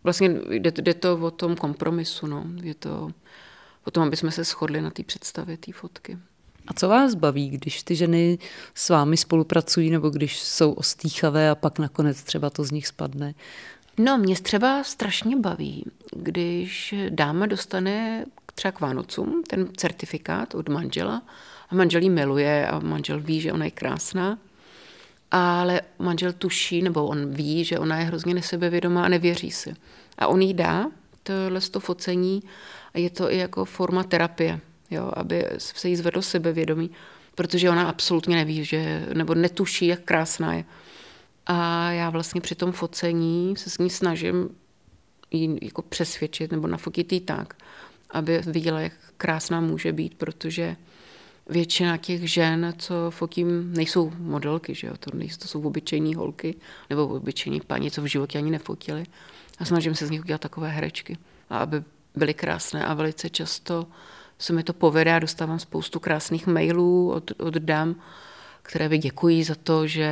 vlastně 0.04 0.30
jde, 0.50 0.72
jde 0.72 0.94
to 0.94 1.18
o 1.18 1.32
tom 1.32 1.56
kompromisu, 1.56 2.28
no. 2.28 2.46
je 2.62 2.76
to 2.76 3.10
o 3.84 3.92
tom, 3.92 4.04
aby 4.04 4.18
jsme 4.18 4.32
se 4.32 4.44
shodli 4.44 4.82
na 4.82 4.90
té 4.90 5.04
představě 5.04 5.58
té 5.58 5.72
fotky. 5.74 6.18
A 6.68 6.74
co 6.74 6.90
vás 6.90 7.16
baví, 7.16 7.50
když 7.50 7.84
ty 7.84 7.96
ženy 7.96 8.38
s 8.76 8.90
vámi 8.90 9.18
spolupracují 9.18 9.90
nebo 9.90 10.10
když 10.10 10.40
jsou 10.40 10.72
ostýchavé 10.72 11.50
a 11.50 11.56
pak 11.56 11.80
nakonec 11.80 12.24
třeba 12.24 12.50
to 12.50 12.64
z 12.64 12.72
nich 12.72 12.88
spadne? 12.88 13.34
No, 13.98 14.18
mě 14.18 14.36
třeba 14.36 14.84
strašně 14.84 15.36
baví, 15.36 15.86
když 16.16 16.96
dáma 17.10 17.46
dostane 17.46 18.26
třeba 18.56 18.72
k 18.72 18.80
Vánocům 18.80 19.44
ten 19.48 19.68
certifikát 19.78 20.56
od 20.56 20.70
manžela 20.70 21.22
a 21.70 21.76
manžel 21.76 22.02
jí 22.02 22.10
miluje 22.10 22.68
a 22.68 22.80
manžel 22.80 23.20
ví, 23.20 23.42
že 23.42 23.54
ona 23.54 23.66
je 23.66 23.72
krásná, 23.72 24.38
ale 25.32 25.82
manžel 26.00 26.34
tuší, 26.34 26.82
nebo 26.82 27.06
on 27.06 27.34
ví, 27.34 27.64
že 27.64 27.80
ona 27.80 28.00
je 28.00 28.06
hrozně 28.06 28.34
nesebevědomá 28.34 29.04
a 29.06 29.10
nevěří 29.10 29.52
si. 29.52 29.76
A 30.18 30.28
on 30.28 30.42
jí 30.42 30.54
dá 30.54 30.92
tohle 31.24 31.62
to 31.62 31.80
focení 31.80 32.44
a 32.94 33.00
je 33.00 33.10
to 33.10 33.32
i 33.32 33.38
jako 33.38 33.66
forma 33.66 34.04
terapie, 34.04 34.60
jo, 34.92 35.12
aby 35.14 35.46
se 35.58 35.90
jí 35.90 35.96
zvedlo 35.96 36.22
sebevědomí, 36.22 36.92
protože 37.36 37.70
ona 37.70 37.90
absolutně 37.90 38.36
neví, 38.36 38.66
že, 38.66 39.08
nebo 39.14 39.36
netuší, 39.36 39.88
jak 39.88 40.02
krásná 40.02 40.54
je. 40.54 40.66
A 41.46 41.92
já 41.92 42.10
vlastně 42.10 42.42
při 42.42 42.56
tom 42.56 42.72
focení 42.72 43.56
se 43.58 43.70
s 43.70 43.78
ní 43.78 43.90
snažím 43.90 44.50
jí 45.32 45.60
jako 45.62 45.82
přesvědčit 45.82 46.52
nebo 46.52 46.68
nafotit 46.68 47.14
jí 47.14 47.20
tak, 47.20 47.54
aby 48.10 48.42
viděla, 48.46 48.80
jak 48.80 48.94
krásná 49.18 49.62
může 49.62 49.92
být, 49.92 50.16
protože 50.16 50.76
většina 51.50 51.98
těch 51.98 52.32
žen, 52.32 52.74
co 52.78 53.12
fotím, 53.12 53.74
nejsou 53.74 54.12
modelky, 54.18 54.76
že 54.76 54.88
jo? 54.88 54.94
To, 55.00 55.18
nejsou, 55.18 55.38
to 55.38 55.48
jsou 55.48 55.62
obyčejní 55.62 56.16
holky 56.16 56.56
nebo 56.90 57.08
obyčejní 57.08 57.62
paní, 57.62 57.92
co 57.92 58.02
v 58.02 58.06
životě 58.06 58.38
ani 58.38 58.52
nefotili. 58.52 59.06
A 59.60 59.66
snažím 59.66 59.96
se 59.96 60.08
z 60.08 60.10
nich 60.10 60.22
udělat 60.22 60.42
takové 60.42 60.70
herečky, 60.70 61.18
aby 61.50 61.84
byly 62.16 62.34
krásné 62.34 62.86
a 62.86 62.94
velice 62.94 63.30
často 63.30 63.88
se 64.40 64.54
mi 64.54 64.64
to 64.64 64.74
povede 64.74 65.14
a 65.14 65.20
dostávám 65.20 65.60
spoustu 65.60 66.00
krásných 66.00 66.48
mailů 66.48 67.12
od, 67.12 67.32
od 67.42 67.54
dám, 67.54 67.96
které 68.62 68.90
mi 68.90 68.98
děkují 68.98 69.44
za 69.44 69.56
to, 69.56 69.88
že 69.88 70.10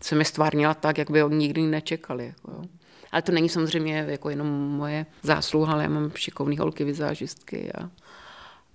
se 0.00 0.14
mi 0.14 0.24
stvárnila 0.24 0.74
tak, 0.74 0.98
jak 0.98 1.10
by 1.10 1.22
oni 1.22 1.36
nikdy 1.36 1.62
nečekali. 1.62 2.26
Jako 2.26 2.50
jo. 2.50 2.64
Ale 3.12 3.22
to 3.22 3.32
není 3.32 3.48
samozřejmě 3.48 4.06
jako 4.08 4.30
jenom 4.30 4.48
moje 4.70 5.06
zásluha, 5.22 5.72
ale 5.72 5.82
já 5.82 5.88
mám 5.88 6.10
šikovný 6.14 6.58
holky, 6.58 6.84
vizážistky 6.84 7.72
a, 7.72 7.90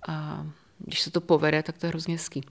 a 0.08 0.46
když 0.78 1.00
se 1.00 1.10
to 1.10 1.20
povede, 1.20 1.62
tak 1.62 1.78
to 1.78 1.86
je 1.86 1.90
hrozně 1.90 2.14
hezký. 2.14 2.44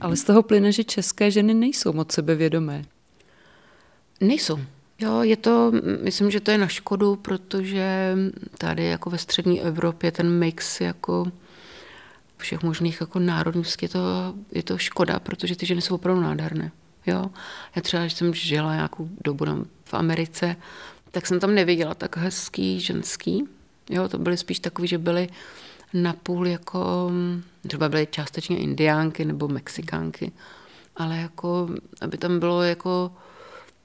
Ale 0.00 0.16
z 0.16 0.24
toho 0.24 0.42
plyne, 0.42 0.72
že 0.72 0.84
české 0.84 1.30
ženy 1.30 1.54
nejsou 1.54 1.92
moc 1.92 2.12
sebevědomé. 2.12 2.84
Nejsou. 4.20 4.58
Jo, 5.00 5.22
je 5.22 5.36
to, 5.36 5.72
myslím, 6.02 6.30
že 6.30 6.40
to 6.40 6.50
je 6.50 6.58
na 6.58 6.68
škodu, 6.68 7.16
protože 7.16 8.16
tady 8.58 8.84
jako 8.84 9.10
ve 9.10 9.18
střední 9.18 9.60
Evropě 9.60 10.12
ten 10.12 10.30
mix 10.30 10.80
jako 10.80 11.32
všech 12.36 12.62
možných 12.62 13.00
jako 13.00 13.18
národností 13.18 13.84
je 13.84 13.88
to, 13.88 14.34
je 14.52 14.62
to 14.62 14.78
škoda, 14.78 15.20
protože 15.20 15.56
ty 15.56 15.66
ženy 15.66 15.82
jsou 15.82 15.94
opravdu 15.94 16.22
nádherné. 16.22 16.70
Jo? 17.06 17.30
Já 17.76 17.82
třeba, 17.82 18.02
když 18.02 18.12
jsem 18.12 18.34
žila 18.34 18.74
nějakou 18.74 19.08
dobu 19.24 19.44
v 19.84 19.94
Americe, 19.94 20.56
tak 21.10 21.26
jsem 21.26 21.40
tam 21.40 21.54
neviděla 21.54 21.94
tak 21.94 22.16
hezký 22.16 22.80
ženský. 22.80 23.44
Jo, 23.90 24.08
to 24.08 24.18
byly 24.18 24.36
spíš 24.36 24.60
takový, 24.60 24.88
že 24.88 24.98
byly 24.98 25.28
napůl 25.94 26.46
jako, 26.46 27.10
třeba 27.66 27.88
byly 27.88 28.08
částečně 28.10 28.58
indiánky 28.58 29.24
nebo 29.24 29.48
mexikánky, 29.48 30.32
ale 30.96 31.16
jako, 31.16 31.68
aby 32.00 32.18
tam 32.18 32.38
bylo 32.38 32.62
jako, 32.62 33.12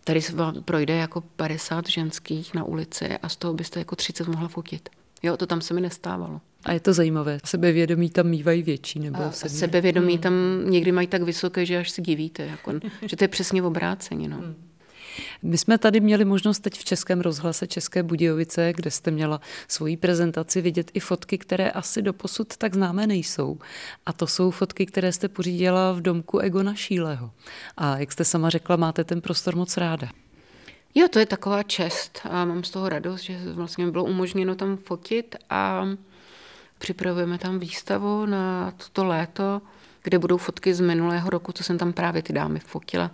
tady 0.04 0.22
se 0.22 0.36
vám 0.36 0.64
projde 0.64 0.96
jako 0.96 1.22
50 1.22 1.90
ženských 1.90 2.54
na 2.54 2.64
ulici 2.64 3.18
a 3.18 3.30
z 3.30 3.36
toho 3.36 3.54
byste 3.54 3.80
jako 3.80 3.96
30 3.96 4.28
mohla 4.28 4.48
fotit. 4.48 4.90
Jo, 5.24 5.38
to 5.38 5.46
tam 5.46 5.62
se 5.62 5.74
mi 5.74 5.82
nestávalo. 5.82 6.42
A 6.66 6.72
je 6.72 6.80
to 6.80 6.94
zajímavé. 6.94 7.40
Sebevědomí 7.46 8.10
tam 8.10 8.28
mývají 8.28 8.64
větší? 8.64 9.00
Nebo 9.00 9.24
a 9.24 9.32
sebevědomí 9.32 10.18
tam 10.18 10.34
někdy 10.66 10.92
mají 10.92 11.08
tak 11.08 11.22
vysoké, 11.22 11.66
že 11.66 11.78
až 11.78 11.90
si 11.90 12.02
divíte. 12.02 12.46
Jako, 12.46 12.72
že 13.02 13.16
to 13.16 13.24
je 13.24 13.28
přesně 13.28 13.64
obráceně. 13.64 14.28
No. 14.28 14.38
My 15.43 15.58
jsme 15.58 15.77
tady 15.77 16.00
měli 16.00 16.25
možnost 16.25 16.60
teď 16.60 16.79
v 16.79 16.86
Českém 16.86 17.22
rozhlase 17.22 17.67
České 17.67 18.03
Budějovice, 18.03 18.74
kde 18.75 18.91
jste 18.91 19.12
měla 19.12 19.41
svoji 19.67 19.98
prezentaci, 19.98 20.62
vidět 20.62 20.91
i 20.93 21.00
fotky, 21.00 21.38
které 21.38 21.72
asi 21.72 22.01
do 22.01 22.13
posud 22.13 22.58
tak 22.58 22.74
známé 22.74 23.08
nejsou. 23.08 23.60
A 24.05 24.13
to 24.13 24.27
jsou 24.27 24.51
fotky, 24.51 24.86
které 24.86 25.12
jste 25.12 25.27
pořídila 25.27 25.91
v 25.91 26.01
domku 26.01 26.39
Egona 26.39 26.75
Šíleho. 26.75 27.32
A 27.77 27.98
jak 27.98 28.12
jste 28.12 28.25
sama 28.25 28.50
řekla, 28.50 28.75
máte 28.75 29.03
ten 29.03 29.22
prostor 29.22 29.55
moc 29.55 29.77
ráda. 29.77 30.10
Jo, 30.96 31.08
to 31.08 31.20
je 31.20 31.25
taková 31.25 31.63
čest 31.63 32.20
a 32.29 32.46
mám 32.46 32.63
z 32.63 32.70
toho 32.70 32.89
radost, 32.89 33.22
že 33.22 33.39
vlastně 33.53 33.91
bylo 33.91 34.03
umožněno 34.03 34.55
tam 34.55 34.77
fotit 34.77 35.36
a 35.50 35.86
připravujeme 36.77 37.38
tam 37.38 37.60
výstavu 37.60 38.25
na 38.25 38.74
toto 38.77 39.05
léto, 39.05 39.62
kde 40.03 40.20
budou 40.20 40.38
fotky 40.38 40.74
z 40.74 40.79
minulého 40.79 41.29
roku, 41.29 41.51
co 41.51 41.63
jsem 41.63 41.77
tam 41.77 41.93
právě 41.93 42.22
ty 42.22 42.34
dámy 42.34 42.60
fotila. 42.60 43.12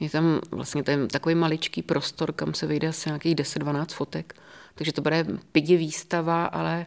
Je 0.00 0.10
tam 0.10 0.40
vlastně 0.50 0.82
ten 0.82 1.08
takový 1.08 1.34
maličký 1.34 1.82
prostor, 1.82 2.32
kam 2.32 2.54
se 2.54 2.66
vyjde 2.66 2.88
asi 2.88 3.08
nějakých 3.08 3.34
10-12 3.34 3.86
fotek. 3.86 4.34
Takže 4.74 4.92
to 4.92 5.02
bude 5.02 5.26
pěkně 5.52 5.76
výstava, 5.76 6.44
ale 6.44 6.86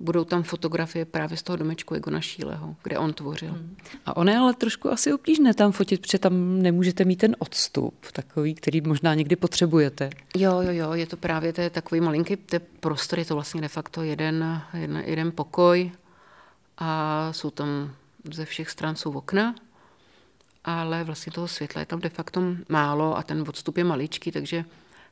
budou 0.00 0.24
tam 0.24 0.42
fotografie 0.42 1.04
právě 1.04 1.36
z 1.36 1.42
toho 1.42 1.56
domečku 1.56 1.94
Egona 1.94 2.20
Šíleho, 2.20 2.76
kde 2.82 2.98
on 2.98 3.12
tvořil. 3.12 3.50
Hmm. 3.50 3.76
A 4.06 4.16
ono 4.16 4.30
je 4.30 4.38
ale 4.38 4.54
trošku 4.54 4.90
asi 4.92 5.12
obtížné 5.12 5.54
tam 5.54 5.72
fotit, 5.72 6.00
protože 6.00 6.18
tam 6.18 6.62
nemůžete 6.62 7.04
mít 7.04 7.16
ten 7.16 7.36
odstup, 7.38 7.94
takový, 8.12 8.54
který 8.54 8.80
možná 8.80 9.14
někdy 9.14 9.36
potřebujete. 9.36 10.10
Jo, 10.36 10.60
jo, 10.60 10.72
jo, 10.72 10.92
je 10.92 11.06
to 11.06 11.16
právě 11.16 11.52
to 11.52 11.60
je 11.60 11.70
takový 11.70 12.00
malinký 12.00 12.36
to 12.36 12.56
prostor, 12.80 13.18
je 13.18 13.24
to 13.24 13.34
vlastně 13.34 13.60
de 13.60 13.68
facto 13.68 14.02
jeden, 14.02 14.62
jeden, 14.74 15.02
jeden 15.06 15.32
pokoj 15.32 15.90
a 16.78 17.32
jsou 17.32 17.50
tam 17.50 17.90
ze 18.32 18.44
všech 18.44 18.70
stran 18.70 18.96
jsou 18.96 19.12
okna, 19.12 19.54
ale 20.64 21.04
vlastně 21.04 21.32
toho 21.32 21.48
světla 21.48 21.80
je 21.80 21.86
tam 21.86 22.00
de 22.00 22.08
facto 22.08 22.42
málo 22.68 23.16
a 23.16 23.22
ten 23.22 23.44
odstup 23.48 23.76
je 23.78 23.84
maličký, 23.84 24.32
takže 24.32 24.64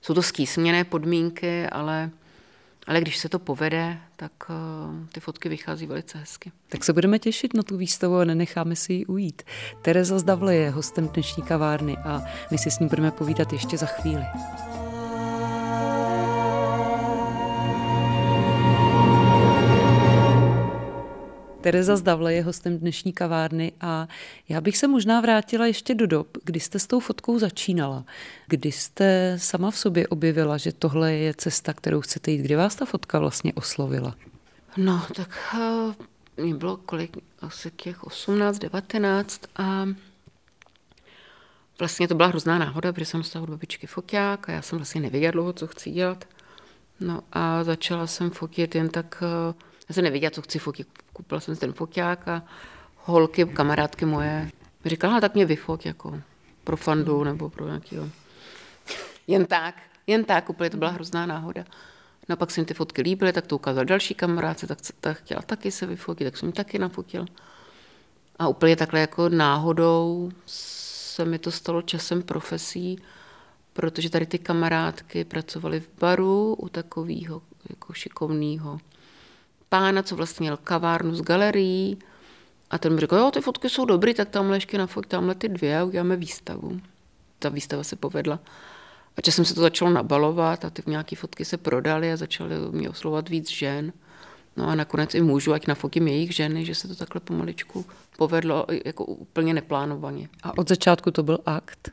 jsou 0.03 0.15
to 0.15 0.23
skýsměné 0.23 0.85
podmínky, 0.85 1.67
ale 1.67 2.11
ale 2.87 3.01
když 3.01 3.17
se 3.17 3.29
to 3.29 3.39
povede, 3.39 3.99
tak 4.17 4.33
uh, 4.49 5.07
ty 5.13 5.21
fotky 5.21 5.49
vychází 5.49 5.87
velice 5.87 6.19
hezky. 6.19 6.53
Tak 6.69 6.85
se 6.85 6.93
budeme 6.93 7.19
těšit 7.19 7.55
na 7.55 7.63
tu 7.63 7.77
výstavu 7.77 8.17
a 8.17 8.25
nenecháme 8.25 8.77
si 8.77 8.93
ji 8.93 9.07
ujít. 9.07 9.43
Tereza 9.83 10.19
Zdavle 10.19 10.55
je 10.55 10.71
hostem 10.71 11.09
dnešní 11.09 11.43
kavárny 11.43 11.97
a 11.97 12.23
my 12.51 12.59
si 12.59 12.71
s 12.71 12.79
ní 12.79 12.89
budeme 12.89 13.11
povídat 13.11 13.53
ještě 13.53 13.79
za 13.79 13.87
chvíli. 13.87 14.23
Tereza 21.67 21.97
Zdavle 21.97 22.35
je 22.35 22.43
hostem 22.43 22.79
dnešní 22.79 23.13
kavárny 23.13 23.73
a 23.81 24.09
já 24.49 24.61
bych 24.61 24.77
se 24.77 24.89
možná 24.89 25.21
vrátila 25.21 25.67
ještě 25.67 25.95
do 25.95 26.07
dob, 26.07 26.39
kdy 26.45 26.61
jste 26.61 26.79
s 26.79 26.87
tou 26.87 27.01
fotkou 27.01 27.39
začínala. 27.39 28.05
Kdy 28.47 28.73
jste 28.73 29.37
sama 29.39 29.71
v 29.71 29.79
sobě 29.79 30.09
objevila, 30.09 30.57
že 30.57 30.73
tohle 30.73 31.15
je 31.15 31.35
cesta, 31.35 31.73
kterou 31.73 32.01
chcete 32.01 32.31
jít. 32.31 32.39
Kdy 32.39 32.57
vás 32.57 32.77
ta 32.77 32.85
fotka 32.85 33.19
vlastně 33.19 33.53
oslovila? 33.55 34.15
No, 34.77 35.07
tak 35.17 35.39
uh, 35.55 36.45
mě 36.45 36.55
bylo 36.55 36.77
kolik, 36.77 37.17
asi 37.41 37.71
těch 37.71 38.05
18, 38.05 38.59
19 38.59 39.41
a 39.57 39.87
vlastně 41.79 42.09
to 42.09 42.15
byla 42.15 42.29
hrozná 42.29 42.59
náhoda, 42.59 42.93
protože 42.93 43.07
jsem 43.07 43.23
z 43.23 43.37
od 43.37 43.51
babičky 43.51 43.87
foťák 43.87 44.49
a 44.49 44.53
já 44.53 44.63
jsem 44.63 44.79
vlastně 44.79 45.01
nevěděla 45.01 45.31
dlouho, 45.31 45.53
co 45.53 45.67
chci 45.67 45.91
dělat. 45.91 46.25
No 47.01 47.21
a 47.33 47.65
začala 47.65 48.07
jsem 48.07 48.31
fotit 48.31 48.75
jen 48.75 48.89
tak, 48.89 49.23
uh, 49.49 49.55
já 49.89 49.95
jsem 49.95 50.05
nevěděla, 50.05 50.31
co 50.31 50.43
chci 50.43 50.59
fotit 50.59 50.89
koupila 51.13 51.41
jsem 51.41 51.57
ten 51.57 51.73
foťák 51.73 52.29
a 52.29 52.43
holky, 52.97 53.45
kamarádky 53.45 54.05
moje, 54.05 54.51
mi 54.85 54.91
říkala, 54.91 55.21
tak 55.21 55.35
mě 55.35 55.45
vyfot 55.45 55.87
jako 55.87 56.21
pro 56.65 56.77
fandu 56.77 57.25
nebo 57.25 57.51
pro 57.51 57.67
nějakého. 57.67 58.09
Jen 59.27 59.47
tak, 59.47 59.75
jen 60.07 60.25
tak, 60.25 60.51
úplně 60.51 60.71
to 60.71 60.77
byla 60.77 60.91
hrozná 60.91 61.27
náhoda. 61.27 61.65
No 62.29 62.37
pak 62.37 62.51
se 62.51 62.61
mi 62.61 62.65
ty 62.65 62.75
fotky 62.75 63.03
líbily, 63.03 63.33
tak 63.33 63.47
to 63.47 63.57
ukázal 63.57 63.85
další 63.85 64.15
kamarádce, 64.15 64.67
tak 64.67 64.79
ta 65.01 65.13
chtěla 65.13 65.43
taky 65.43 65.71
se 65.71 65.87
vyfotit, 65.87 66.27
tak 66.27 66.37
jsem 66.37 66.47
mi 66.47 66.53
taky 66.53 66.79
nafotil. 66.79 67.27
A 68.39 68.49
úplně 68.49 68.77
takhle 68.77 69.01
jako 69.01 69.29
náhodou 69.29 70.31
se 70.47 71.25
mi 71.25 71.39
to 71.39 71.51
stalo 71.51 71.83
časem 71.83 72.23
profesí, 72.23 72.99
protože 73.73 74.11
tady 74.11 74.27
ty 74.27 74.39
kamarádky 74.39 75.25
pracovaly 75.25 75.81
v 75.81 75.89
baru 76.01 76.55
u 76.55 76.69
takového 76.69 77.43
jako 77.71 77.93
šikovného 77.93 78.81
pána, 79.69 80.03
co 80.03 80.17
vlastně 80.17 80.45
měl 80.45 80.57
kavárnu 80.57 81.15
z 81.15 81.23
galerií. 81.23 81.99
A 82.71 82.79
ten 82.79 82.95
mi 82.95 83.01
řekl, 83.01 83.17
jo, 83.17 83.31
ty 83.31 83.41
fotky 83.41 83.71
jsou 83.71 83.85
dobrý, 83.85 84.15
tak 84.15 84.29
tamhle 84.29 84.57
ještě 84.57 84.79
nafoť, 84.79 85.07
tamhle 85.07 85.35
ty 85.35 85.49
dvě 85.49 85.79
a 85.79 85.85
uděláme 85.85 86.17
výstavu. 86.17 86.81
Ta 87.39 87.49
výstava 87.49 87.85
se 87.85 87.97
povedla. 87.97 88.39
A 89.17 89.21
časem 89.21 89.45
se 89.45 89.55
to 89.55 89.61
začalo 89.61 89.91
nabalovat 89.91 90.65
a 90.65 90.71
ty 90.71 90.83
nějaké 90.87 91.17
fotky 91.17 91.45
se 91.45 91.57
prodaly 91.57 92.13
a 92.13 92.17
začaly 92.17 92.55
mě 92.71 92.91
oslovat 92.91 93.29
víc 93.29 93.51
žen. 93.51 93.93
No 94.57 94.69
a 94.69 94.75
nakonec 94.75 95.15
i 95.15 95.21
můžu, 95.21 95.53
ať 95.53 95.67
nafotím 95.67 96.09
jejich 96.09 96.35
ženy, 96.35 96.65
že 96.65 96.75
se 96.75 96.89
to 96.89 96.95
takhle 96.95 97.21
pomaličku 97.21 97.87
povedlo 98.17 98.67
jako 98.85 99.05
úplně 99.05 99.55
neplánovaně. 99.55 100.29
A 100.43 100.59
od 100.59 100.69
začátku 100.69 101.11
to 101.11 101.23
byl 101.23 101.39
akt? 101.47 101.91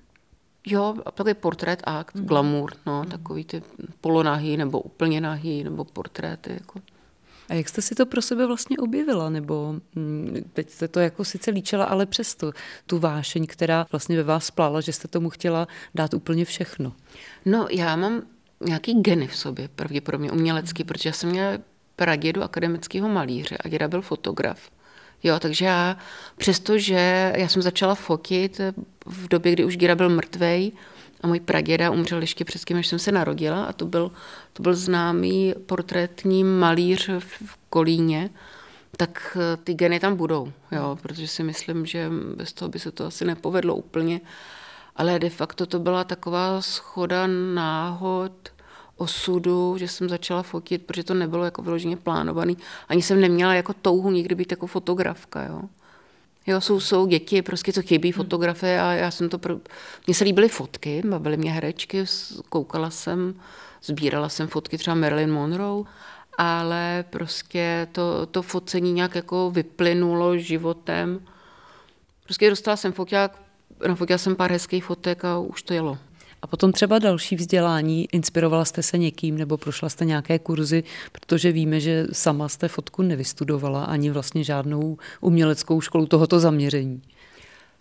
Jo, 0.66 0.96
takový 1.04 1.34
portrét 1.34 1.84
akt, 1.84 2.16
mm. 2.16 2.26
glamour, 2.26 2.74
no, 2.86 3.04
mm. 3.04 3.10
takový 3.10 3.44
ty 3.44 3.64
polonahý 4.02 4.58
nebo 4.58 4.82
úplně 4.82 5.22
nahý, 5.22 5.64
nebo 5.64 5.86
portréty. 5.86 6.54
Jako. 6.54 6.80
A 7.50 7.54
jak 7.54 7.70
jste 7.70 7.82
si 7.82 7.96
to 7.96 8.06
pro 8.06 8.22
sebe 8.22 8.48
vlastně 8.48 8.78
objevila? 8.78 9.30
Nebo 9.30 9.76
hm, 9.96 10.52
teď 10.54 10.70
jste 10.70 10.88
to 10.88 11.00
jako 11.00 11.26
sice 11.26 11.52
líčila, 11.52 11.86
ale 11.86 12.06
přesto 12.06 12.52
tu 12.86 13.00
vášeň, 13.00 13.48
která 13.48 13.86
vlastně 13.92 14.18
ve 14.18 14.24
vás 14.24 14.46
splala, 14.46 14.82
že 14.82 14.94
jste 14.94 15.08
tomu 15.08 15.30
chtěla 15.30 15.68
dát 15.96 16.14
úplně 16.14 16.46
všechno. 16.46 16.94
No, 17.46 17.68
já 17.72 17.96
mám 17.96 18.22
nějaký 18.66 19.02
geny 19.02 19.28
v 19.28 19.36
sobě, 19.36 19.68
pravděpodobně 19.68 20.32
umělecký, 20.32 20.84
protože 20.84 21.10
já 21.10 21.14
jsem 21.14 21.30
měla 21.30 21.58
pradědu 21.96 22.44
akademického 22.44 23.10
malíře 23.10 23.58
a 23.58 23.68
děda 23.68 23.88
byl 23.88 24.02
fotograf. 24.02 24.72
Jo, 25.24 25.40
takže 25.40 25.66
já, 25.66 25.98
přestože 26.38 27.34
já 27.38 27.48
jsem 27.48 27.62
začala 27.62 27.96
fotit 27.96 28.62
v 29.06 29.28
době, 29.28 29.52
kdy 29.52 29.66
už 29.66 29.78
Gira 29.78 29.96
byl 29.96 30.10
mrtvej 30.10 30.72
a 31.24 31.28
můj 31.28 31.40
praděda 31.40 31.92
umřel 31.92 32.22
ještě 32.22 32.46
předtím, 32.46 32.78
než 32.78 32.88
jsem 32.88 33.00
se 33.00 33.12
narodila 33.12 33.66
a 33.66 33.74
to 33.74 33.86
byl, 33.86 34.12
to 34.54 34.64
byl 34.64 34.76
známý 34.76 35.54
portrétní 35.66 36.44
malíř 36.44 37.10
v 37.20 37.58
Kolíně, 37.70 38.30
tak 38.98 39.38
eh, 39.40 39.58
ty 39.58 39.74
geny 39.74 40.00
tam 40.00 40.16
budou, 40.16 40.52
jo, 40.72 40.98
protože 41.02 41.28
si 41.28 41.44
myslím, 41.44 41.86
že 41.86 42.10
bez 42.36 42.54
toho 42.54 42.70
by 42.70 42.80
se 42.80 42.92
to 42.92 43.06
asi 43.06 43.26
nepovedlo 43.26 43.76
úplně. 43.76 44.22
Ale 44.96 45.20
de 45.20 45.30
facto 45.30 45.66
to 45.66 45.80
byla 45.80 46.04
taková 46.04 46.62
schoda 46.62 47.28
náhod, 47.54 48.50
osudu, 48.98 49.78
že 49.78 49.88
jsem 49.88 50.10
začala 50.10 50.44
fotit, 50.44 50.86
protože 50.86 51.04
to 51.04 51.14
nebylo 51.14 51.46
jako 51.46 51.62
vyloženě 51.62 51.98
plánovaný. 51.98 52.58
Ani 52.90 53.02
jsem 53.02 53.22
neměla 53.22 53.54
jako 53.54 53.74
touhu 53.74 54.12
nikdy 54.12 54.36
být 54.36 54.52
jako 54.52 54.68
fotografka, 54.68 55.44
jo. 55.44 55.62
Jo, 56.48 56.62
jsou, 56.62 56.80
jsou 56.80 57.06
děti, 57.06 57.42
prostě 57.42 57.74
to 57.74 57.82
chybí 57.82 58.12
hmm. 58.12 58.16
fotografie 58.16 58.82
a 58.82 58.92
já 58.92 59.12
jsem 59.12 59.30
to... 59.30 59.40
Pro... 59.40 59.58
Mně 60.08 60.16
se 60.16 60.24
líbily 60.24 60.50
fotky, 60.50 61.02
bavily 61.06 61.38
mě 61.38 61.52
herečky, 61.52 62.06
koukala 62.50 62.90
jsem, 62.90 63.40
sbírala 63.84 64.30
jsem 64.30 64.48
fotky 64.48 64.78
třeba 64.78 64.96
Marilyn 64.96 65.32
Monroe, 65.32 65.84
ale 66.38 67.06
prostě 67.10 67.88
to, 67.92 68.26
to 68.26 68.42
focení 68.42 68.94
nějak 68.94 69.16
jako 69.16 69.52
vyplynulo 69.52 70.38
životem. 70.38 71.20
Prostě 72.24 72.50
dostala 72.50 72.78
jsem 72.78 72.92
foťák, 72.94 73.42
nafotila 73.88 74.18
jsem 74.18 74.36
pár 74.36 74.52
hezkých 74.52 74.84
fotek 74.84 75.26
a 75.26 75.40
už 75.40 75.64
to 75.64 75.74
jelo. 75.74 75.98
A 76.44 76.48
potom 76.48 76.72
třeba 76.72 77.00
další 77.00 77.36
vzdělání, 77.36 78.08
inspirovala 78.12 78.66
jste 78.66 78.84
se 78.84 78.98
někým 78.98 79.38
nebo 79.38 79.58
prošla 79.58 79.90
jste 79.90 80.06
nějaké 80.06 80.40
kurzy, 80.40 80.84
protože 81.12 81.52
víme, 81.52 81.80
že 81.80 82.08
sama 82.12 82.50
jste 82.50 82.68
fotku 82.68 83.02
nevystudovala 83.02 83.84
ani 83.84 84.10
vlastně 84.10 84.44
žádnou 84.44 84.98
uměleckou 85.22 85.82
školu 85.82 86.06
tohoto 86.06 86.40
zaměření. 86.40 87.02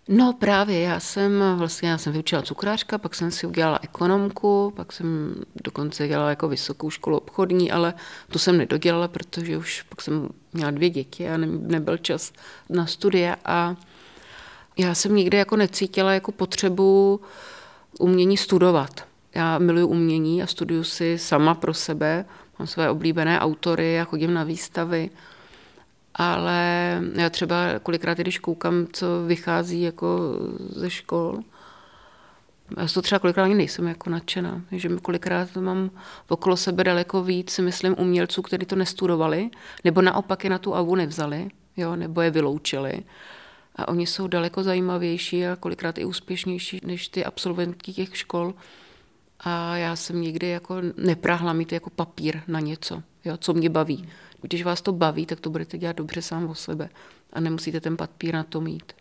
No 0.07 0.33
právě, 0.33 0.79
já 0.79 0.99
jsem 0.99 1.43
vlastně, 1.55 1.89
já 1.89 1.97
jsem 1.97 2.13
vyučila 2.13 2.41
cukrářka, 2.41 2.97
pak 2.97 3.15
jsem 3.15 3.31
si 3.31 3.47
udělala 3.47 3.79
ekonomku, 3.81 4.73
pak 4.75 4.91
jsem 4.91 5.35
dokonce 5.63 6.07
dělala 6.07 6.29
jako 6.29 6.47
vysokou 6.47 6.89
školu 6.89 7.17
obchodní, 7.17 7.71
ale 7.71 7.93
to 8.29 8.39
jsem 8.39 8.57
nedodělala, 8.57 9.07
protože 9.07 9.57
už 9.57 9.81
pak 9.81 10.01
jsem 10.01 10.29
měla 10.53 10.71
dvě 10.71 10.89
děti 10.89 11.29
a 11.29 11.37
ne, 11.37 11.47
nebyl 11.47 11.97
čas 11.97 12.33
na 12.69 12.85
studie 12.85 13.35
a 13.45 13.75
já 14.77 14.95
jsem 14.95 15.15
nikdy 15.15 15.37
jako 15.37 15.55
necítila 15.55 16.13
jako 16.13 16.31
potřebu 16.31 17.21
umění 17.99 18.37
studovat. 18.37 19.07
Já 19.35 19.57
miluji 19.57 19.83
umění 19.83 20.43
a 20.43 20.47
studuju 20.47 20.83
si 20.83 21.17
sama 21.17 21.55
pro 21.55 21.73
sebe. 21.73 22.25
Mám 22.59 22.67
své 22.67 22.89
oblíbené 22.89 23.39
autory 23.39 23.99
a 23.99 24.03
chodím 24.03 24.33
na 24.33 24.43
výstavy. 24.43 25.09
Ale 26.15 27.01
já 27.13 27.29
třeba 27.29 27.55
kolikrát, 27.83 28.17
když 28.17 28.39
koukám, 28.39 28.87
co 28.93 29.07
vychází 29.25 29.81
jako 29.81 30.19
ze 30.69 30.89
škol, 30.89 31.39
já 32.77 32.87
to 32.93 33.01
třeba 33.01 33.19
kolikrát 33.19 33.43
ani 33.43 33.55
nejsem 33.55 33.87
jako 33.87 34.09
nadšená, 34.09 34.61
že 34.71 34.89
kolikrát 35.01 35.55
mám 35.55 35.89
okolo 36.27 36.57
sebe 36.57 36.83
daleko 36.83 37.23
víc, 37.23 37.59
myslím, 37.59 37.95
umělců, 37.99 38.41
kteří 38.41 38.65
to 38.65 38.75
nestudovali, 38.75 39.49
nebo 39.83 40.01
naopak 40.01 40.43
je 40.43 40.49
na 40.49 40.57
tu 40.57 40.75
avu 40.75 40.95
nevzali, 40.95 41.49
jo, 41.77 41.95
nebo 41.95 42.21
je 42.21 42.31
vyloučili. 42.31 43.03
A 43.75 43.87
oni 43.87 44.07
jsou 44.07 44.27
daleko 44.27 44.63
zajímavější 44.63 45.45
a 45.45 45.55
kolikrát 45.55 45.97
i 45.97 46.05
úspěšnější 46.05 46.79
než 46.83 47.07
ty 47.07 47.25
absolventky 47.25 47.93
těch 47.93 48.17
škol. 48.17 48.53
A 49.39 49.77
já 49.77 49.95
jsem 49.95 50.21
nikdy 50.21 50.47
jako 50.47 50.75
neprahla 50.97 51.53
mít 51.53 51.71
jako 51.71 51.89
papír 51.89 52.41
na 52.47 52.59
něco, 52.59 53.03
jo, 53.25 53.37
co 53.37 53.53
mě 53.53 53.69
baví. 53.69 54.09
Když 54.41 54.63
vás 54.63 54.81
to 54.81 54.93
baví, 54.93 55.25
tak 55.25 55.39
to 55.39 55.49
budete 55.49 55.77
dělat 55.77 55.95
dobře 55.95 56.21
sám 56.21 56.49
o 56.49 56.55
sebe 56.55 56.89
a 57.33 57.39
nemusíte 57.39 57.81
ten 57.81 57.97
papír 57.97 58.33
na 58.33 58.43
to 58.43 58.61
mít. 58.61 58.93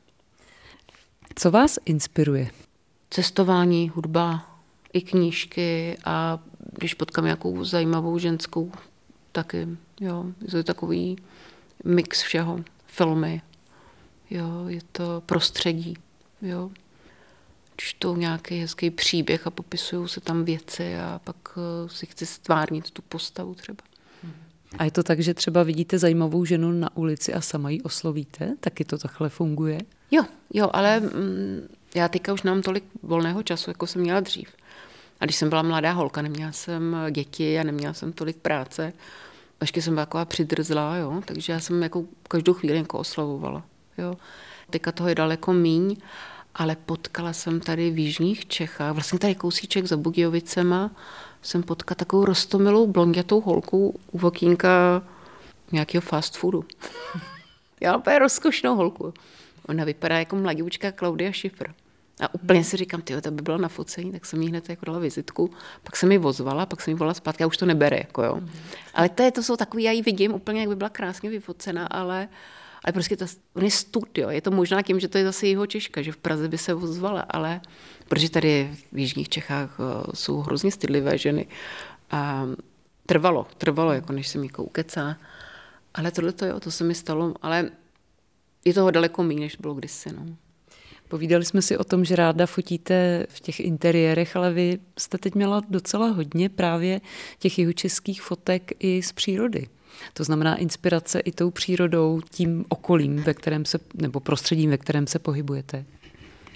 Co 1.34 1.50
vás 1.50 1.78
inspiruje? 1.84 2.50
Cestování, 3.10 3.88
hudba, 3.88 4.58
i 4.92 5.00
knížky 5.00 5.98
a 6.04 6.38
když 6.72 6.94
potkám 6.94 7.24
nějakou 7.24 7.64
zajímavou 7.64 8.18
ženskou, 8.18 8.72
taky, 9.32 9.68
jo, 10.00 10.24
je 10.42 10.50
to 10.50 10.62
takový 10.62 11.16
mix 11.84 12.22
všeho, 12.22 12.60
filmy, 12.86 13.42
jo, 14.32 14.68
je 14.68 14.80
to 14.92 15.22
prostředí, 15.26 15.96
jo. 16.42 16.70
Čtou 17.76 18.16
nějaký 18.16 18.58
hezký 18.58 18.90
příběh 18.90 19.46
a 19.46 19.50
popisují 19.50 20.08
se 20.08 20.20
tam 20.20 20.44
věci 20.44 20.96
a 20.96 21.20
pak 21.24 21.36
eh, 21.56 21.88
si 21.88 22.06
chci 22.06 22.26
stvárnit 22.26 22.90
tu 22.90 23.02
postavu 23.02 23.54
třeba. 23.54 23.84
A 24.78 24.84
je 24.84 24.90
to 24.90 25.02
tak, 25.02 25.20
že 25.20 25.34
třeba 25.34 25.62
vidíte 25.62 25.98
zajímavou 25.98 26.44
ženu 26.44 26.72
na 26.72 26.96
ulici 26.96 27.34
a 27.34 27.40
sama 27.40 27.70
ji 27.70 27.80
oslovíte? 27.80 28.56
Taky 28.60 28.84
to 28.84 28.98
takhle 28.98 29.28
funguje? 29.28 29.78
Jo, 30.10 30.24
jo, 30.54 30.70
ale 30.72 31.00
mm, 31.00 31.68
já 31.94 32.08
teďka 32.08 32.32
už 32.32 32.42
nemám 32.42 32.62
tolik 32.62 32.84
volného 33.02 33.42
času, 33.42 33.70
jako 33.70 33.86
jsem 33.86 34.02
měla 34.02 34.20
dřív. 34.20 34.48
A 35.20 35.24
když 35.24 35.36
jsem 35.36 35.48
byla 35.48 35.62
mladá 35.62 35.92
holka, 35.92 36.22
neměla 36.22 36.52
jsem 36.52 36.96
děti 37.10 37.58
a 37.58 37.62
neměla 37.62 37.94
jsem 37.94 38.12
tolik 38.12 38.36
práce, 38.36 38.92
ještě 39.60 39.82
jsem 39.82 39.94
byla 39.94 40.06
taková 40.06 40.24
přidrzlá, 40.24 40.96
jo, 40.96 41.22
takže 41.24 41.52
já 41.52 41.60
jsem 41.60 41.82
jako 41.82 42.04
každou 42.28 42.52
chvíli 42.52 42.76
jako 42.76 42.98
oslovovala. 42.98 43.64
Jo. 43.98 44.14
Teďka 44.70 44.92
toho 44.92 45.08
je 45.08 45.14
daleko 45.14 45.52
míň, 45.52 45.96
ale 46.54 46.76
potkala 46.76 47.32
jsem 47.32 47.60
tady 47.60 47.90
v 47.90 47.98
Jižních 47.98 48.46
Čechách, 48.46 48.92
vlastně 48.92 49.18
tady 49.18 49.34
kousíček 49.34 49.86
za 49.86 49.96
Budějovicema, 49.96 50.90
jsem 51.42 51.62
potkala 51.62 51.96
takovou 51.96 52.24
rostomilou 52.24 52.86
blondětou 52.86 53.40
holku 53.40 54.00
u 54.12 54.18
vokínka 54.18 55.02
nějakého 55.72 56.02
fast 56.02 56.36
foodu. 56.36 56.64
Já 57.80 57.96
úplně 57.96 58.18
rozkošnou 58.18 58.76
holku. 58.76 59.14
Ona 59.68 59.84
vypadá 59.84 60.18
jako 60.18 60.36
mladíčka 60.36 60.92
Klaudia 60.92 61.32
Schiffer. 61.32 61.74
A 62.20 62.34
úplně 62.34 62.64
si 62.64 62.76
říkám, 62.76 63.02
ty, 63.02 63.20
to 63.20 63.30
by 63.30 63.42
bylo 63.42 63.58
na 63.58 63.68
focení, 63.68 64.12
tak 64.12 64.26
jsem 64.26 64.42
jí 64.42 64.48
hned 64.48 64.68
jako 64.68 64.84
dala 64.84 64.98
vizitku, 64.98 65.50
pak 65.82 65.96
jsem 65.96 66.12
ji 66.12 66.18
vozvala, 66.18 66.66
pak 66.66 66.80
jsem 66.80 66.92
ji 66.92 66.98
volala 66.98 67.14
zpátky, 67.14 67.44
a 67.44 67.46
už 67.46 67.56
to 67.56 67.66
nebere, 67.66 67.96
jako 67.96 68.22
jo. 68.22 68.40
Ale 68.94 69.08
to, 69.08 69.22
je, 69.22 69.30
to 69.30 69.42
jsou 69.42 69.56
takový, 69.56 69.82
já 69.82 69.92
ji 69.92 70.02
vidím 70.02 70.34
úplně, 70.34 70.60
jak 70.60 70.68
by 70.68 70.76
byla 70.76 70.90
krásně 70.90 71.30
vyfocena, 71.30 71.86
ale 71.86 72.28
ale 72.84 72.92
prostě 72.92 73.16
to, 73.16 73.24
on 73.54 73.64
je 73.64 73.70
studio. 73.70 74.30
Je 74.30 74.40
to 74.40 74.50
možná 74.50 74.82
tím, 74.82 75.00
že 75.00 75.08
to 75.08 75.18
je 75.18 75.24
zase 75.24 75.46
jeho 75.46 75.66
Češka, 75.66 76.02
že 76.02 76.12
v 76.12 76.16
Praze 76.16 76.48
by 76.48 76.58
se 76.58 76.74
ozvala, 76.74 77.20
ale 77.20 77.60
protože 78.08 78.30
tady 78.30 78.70
v 78.92 78.98
Jižních 78.98 79.28
Čechách 79.28 79.78
eh, 79.80 80.10
jsou 80.14 80.40
hrozně 80.40 80.70
stydlivé 80.70 81.18
ženy. 81.18 81.46
A 82.10 82.46
trvalo, 83.06 83.46
trvalo, 83.58 83.92
jako 83.92 84.12
než 84.12 84.28
se 84.28 84.38
mi 84.38 84.46
jako 84.46 84.64
ukecá. 84.64 85.16
Ale 85.94 86.10
tohle 86.10 86.32
to 86.32 86.46
jo, 86.46 86.60
to 86.60 86.70
se 86.70 86.84
mi 86.84 86.94
stalo, 86.94 87.34
ale 87.42 87.70
je 88.64 88.74
toho 88.74 88.90
daleko 88.90 89.22
méně, 89.22 89.40
než 89.40 89.56
bylo 89.56 89.74
kdysi. 89.74 90.12
No. 90.12 90.26
Povídali 91.08 91.44
jsme 91.44 91.62
si 91.62 91.78
o 91.78 91.84
tom, 91.84 92.04
že 92.04 92.16
ráda 92.16 92.46
fotíte 92.46 93.26
v 93.28 93.40
těch 93.40 93.60
interiérech, 93.60 94.36
ale 94.36 94.52
vy 94.52 94.78
jste 94.98 95.18
teď 95.18 95.34
měla 95.34 95.62
docela 95.68 96.08
hodně 96.08 96.48
právě 96.48 97.00
těch 97.38 97.58
jihočeských 97.58 98.22
fotek 98.22 98.72
i 98.78 99.02
z 99.02 99.12
přírody. 99.12 99.68
To 100.12 100.24
znamená 100.24 100.56
inspirace 100.56 101.20
i 101.20 101.32
tou 101.32 101.50
přírodou, 101.50 102.20
tím 102.30 102.64
okolím, 102.68 103.16
ve 103.16 103.34
kterém 103.34 103.64
se, 103.64 103.78
nebo 103.94 104.20
prostředím, 104.20 104.70
ve 104.70 104.78
kterém 104.78 105.06
se 105.06 105.18
pohybujete. 105.18 105.84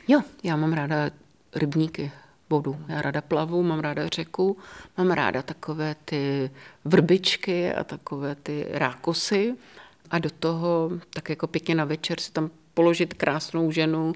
Jo, 0.08 0.20
já 0.42 0.56
mám 0.56 0.72
ráda 0.72 1.10
rybníky, 1.54 2.12
vodu. 2.50 2.76
Já 2.88 3.02
ráda 3.02 3.20
plavu, 3.20 3.62
mám 3.62 3.80
ráda 3.80 4.08
řeku, 4.08 4.56
mám 4.98 5.10
ráda 5.10 5.42
takové 5.42 5.96
ty 6.04 6.50
vrbičky 6.84 7.72
a 7.72 7.84
takové 7.84 8.34
ty 8.34 8.66
rákosy. 8.70 9.54
A 10.10 10.18
do 10.18 10.30
toho 10.30 10.90
tak 11.10 11.30
jako 11.30 11.46
pěkně 11.46 11.74
na 11.74 11.84
večer 11.84 12.20
si 12.20 12.32
tam 12.32 12.50
položit 12.74 13.14
krásnou 13.14 13.70
ženu 13.70 14.12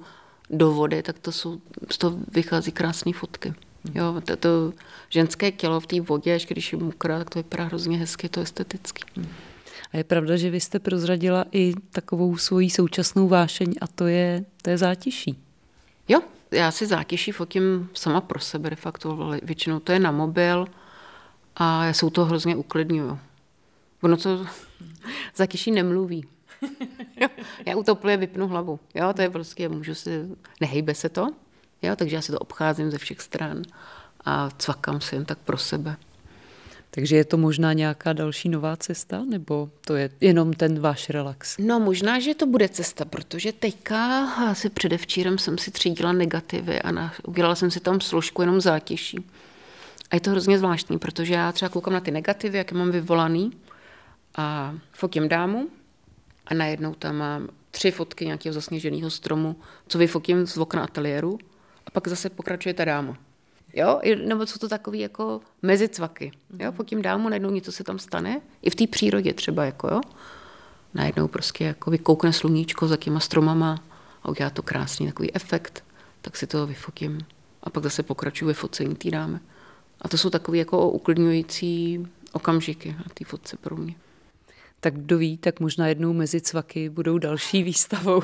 do 0.50 0.72
vody, 0.72 1.02
tak 1.02 1.18
to 1.18 1.32
jsou, 1.32 1.60
z 1.90 1.98
toho 1.98 2.18
vychází 2.32 2.72
krásné 2.72 3.12
fotky. 3.12 3.54
Jo, 3.94 4.20
to, 4.24 4.36
to 4.36 4.72
ženské 5.08 5.52
tělo 5.52 5.80
v 5.80 5.86
té 5.86 6.00
vodě, 6.00 6.34
až 6.34 6.46
když 6.46 6.72
je 6.72 6.78
mokré, 6.78 7.18
tak 7.18 7.30
to 7.30 7.38
vypadá 7.38 7.64
hrozně 7.64 7.98
hezky, 7.98 8.28
to 8.28 8.40
esteticky. 8.40 9.02
A 9.92 9.96
je 9.96 10.04
pravda, 10.04 10.36
že 10.36 10.50
vy 10.50 10.60
jste 10.60 10.78
prozradila 10.78 11.44
i 11.52 11.74
takovou 11.90 12.36
svoji 12.36 12.70
současnou 12.70 13.28
vášeň 13.28 13.74
a 13.80 13.86
to 13.86 14.06
je, 14.06 14.44
to 14.62 14.70
je 14.70 14.78
zátiší. 14.78 15.38
Jo, 16.08 16.20
já 16.50 16.70
si 16.70 16.86
zátiší 16.86 17.32
fotím 17.32 17.90
sama 17.94 18.20
pro 18.20 18.40
sebe 18.40 18.70
de 18.70 18.76
facto, 18.76 19.32
většinou 19.42 19.80
to 19.80 19.92
je 19.92 19.98
na 19.98 20.10
mobil 20.10 20.66
a 21.56 21.84
já 21.84 21.92
jsou 21.92 22.10
to 22.10 22.24
hrozně 22.24 22.56
uklidňuju. 22.56 23.18
Ono 24.02 24.16
to 24.16 24.46
Za 25.36 25.46
kyší 25.46 25.70
nemluví. 25.70 26.24
já 27.66 27.76
u 27.76 27.82
toho 27.82 27.98
vypnu 28.16 28.48
hlavu. 28.48 28.80
Jo, 28.94 29.12
to 29.12 29.22
je 29.22 29.30
prostě, 29.30 29.68
můžu 29.68 29.94
si, 29.94 30.28
nehejbe 30.60 30.94
se 30.94 31.08
to, 31.08 31.28
jo, 31.82 31.96
takže 31.96 32.16
já 32.16 32.22
si 32.22 32.32
to 32.32 32.38
obcházím 32.38 32.90
ze 32.90 32.98
všech 32.98 33.20
stran 33.20 33.62
a 34.24 34.50
cvakám 34.58 35.00
si 35.00 35.14
jen 35.14 35.24
tak 35.24 35.38
pro 35.38 35.58
sebe. 35.58 35.96
Takže 36.90 37.16
je 37.16 37.24
to 37.24 37.36
možná 37.36 37.72
nějaká 37.72 38.12
další 38.12 38.48
nová 38.48 38.76
cesta, 38.76 39.24
nebo 39.24 39.70
to 39.86 39.96
je 39.96 40.10
jenom 40.20 40.52
ten 40.52 40.80
váš 40.80 41.10
relax? 41.10 41.56
No 41.58 41.80
možná, 41.80 42.20
že 42.20 42.34
to 42.34 42.46
bude 42.46 42.68
cesta, 42.68 43.04
protože 43.04 43.52
teďka 43.52 44.24
asi 44.24 44.70
předevčírem 44.70 45.38
jsem 45.38 45.58
si 45.58 45.70
třídila 45.70 46.12
negativy 46.12 46.82
a 46.82 46.90
na, 46.90 47.12
udělala 47.26 47.54
jsem 47.54 47.70
si 47.70 47.80
tam 47.80 48.00
složku 48.00 48.42
jenom 48.42 48.60
zátěží. 48.60 49.18
A 50.10 50.16
je 50.16 50.20
to 50.20 50.30
hrozně 50.30 50.58
zvláštní, 50.58 50.98
protože 50.98 51.34
já 51.34 51.52
třeba 51.52 51.68
koukám 51.68 51.94
na 51.94 52.00
ty 52.00 52.10
negativy, 52.10 52.58
jak 52.58 52.70
je 52.70 52.78
mám 52.78 52.90
vyvolaný 52.90 53.52
a 54.36 54.74
fotím 54.92 55.28
dámu 55.28 55.68
a 56.46 56.54
najednou 56.54 56.94
tam 56.94 57.16
mám 57.16 57.48
tři 57.70 57.90
fotky 57.90 58.26
nějakého 58.26 58.52
zasněženého 58.52 59.10
stromu, 59.10 59.56
co 59.88 59.98
vyfotím 59.98 60.46
z 60.46 60.58
okna 60.58 60.84
ateliéru 60.84 61.38
a 61.90 61.92
pak 61.92 62.08
zase 62.08 62.30
pokračuje 62.30 62.74
ta 62.74 62.84
dáma. 62.84 63.18
Jo, 63.74 64.00
nebo 64.26 64.46
jsou 64.46 64.58
to 64.58 64.68
takové 64.68 64.96
jako 64.96 65.40
mezicvaky. 65.62 66.32
Jo, 66.58 66.72
fotím 66.72 67.02
dámu, 67.02 67.28
najednou 67.28 67.50
něco 67.50 67.72
se 67.72 67.84
tam 67.84 67.98
stane, 67.98 68.40
i 68.62 68.70
v 68.70 68.74
té 68.74 68.86
přírodě 68.86 69.32
třeba, 69.32 69.64
jako 69.64 69.88
jo. 69.88 70.00
Najednou 70.94 71.28
prostě 71.28 71.64
jako 71.64 71.90
vykoukne 71.90 72.32
sluníčko 72.32 72.88
za 72.88 72.96
těma 72.96 73.20
stromama 73.20 73.82
a 74.22 74.28
udělá 74.28 74.50
to 74.50 74.62
krásný 74.62 75.06
takový 75.06 75.34
efekt, 75.34 75.84
tak 76.20 76.36
si 76.36 76.46
to 76.46 76.66
vyfotím. 76.66 77.20
A 77.62 77.70
pak 77.70 77.82
zase 77.82 78.02
pokračuju 78.02 78.46
ve 78.46 78.54
focení 78.54 78.94
té 78.94 79.10
dámy. 79.10 79.38
A 80.00 80.08
to 80.08 80.18
jsou 80.18 80.30
takové 80.30 80.58
jako 80.58 80.90
uklidňující 80.90 82.06
okamžiky 82.32 82.92
na 82.98 83.04
té 83.14 83.24
fotce 83.24 83.56
pro 83.56 83.76
mě 83.76 83.94
tak 84.80 84.94
kdo 84.94 85.18
ví, 85.18 85.38
tak 85.38 85.60
možná 85.60 85.88
jednou 85.88 86.12
mezi 86.12 86.40
cvaky 86.40 86.88
budou 86.88 87.18
další 87.18 87.62
výstavou 87.62 88.22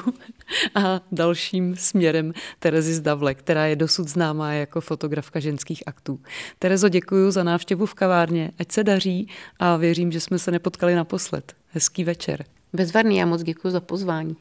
a 0.75 1.01
dalším 1.13 1.77
směrem 1.77 2.33
Terezy 2.59 2.95
Zdavle, 2.95 3.35
která 3.35 3.67
je 3.67 3.77
dosud 3.77 4.09
známá 4.09 4.53
jako 4.53 4.81
fotografka 4.81 5.41
ženských 5.41 5.83
aktů. 5.87 6.21
Terezo, 6.59 6.89
děkuji 6.89 7.31
za 7.31 7.43
návštěvu 7.45 7.87
v 7.87 7.95
kavárně, 7.95 8.51
ať 8.59 8.73
se 8.73 8.85
daří 8.85 9.29
a 9.59 9.77
věřím, 9.77 10.13
že 10.13 10.21
jsme 10.21 10.39
se 10.39 10.51
nepotkali 10.51 10.95
naposled. 10.95 11.53
Hezký 11.69 12.05
večer. 12.05 12.45
Bezvadný, 12.73 13.17
já 13.17 13.27
moc 13.27 13.43
děkuji 13.43 13.71
za 13.71 13.81
pozvání. 13.81 14.37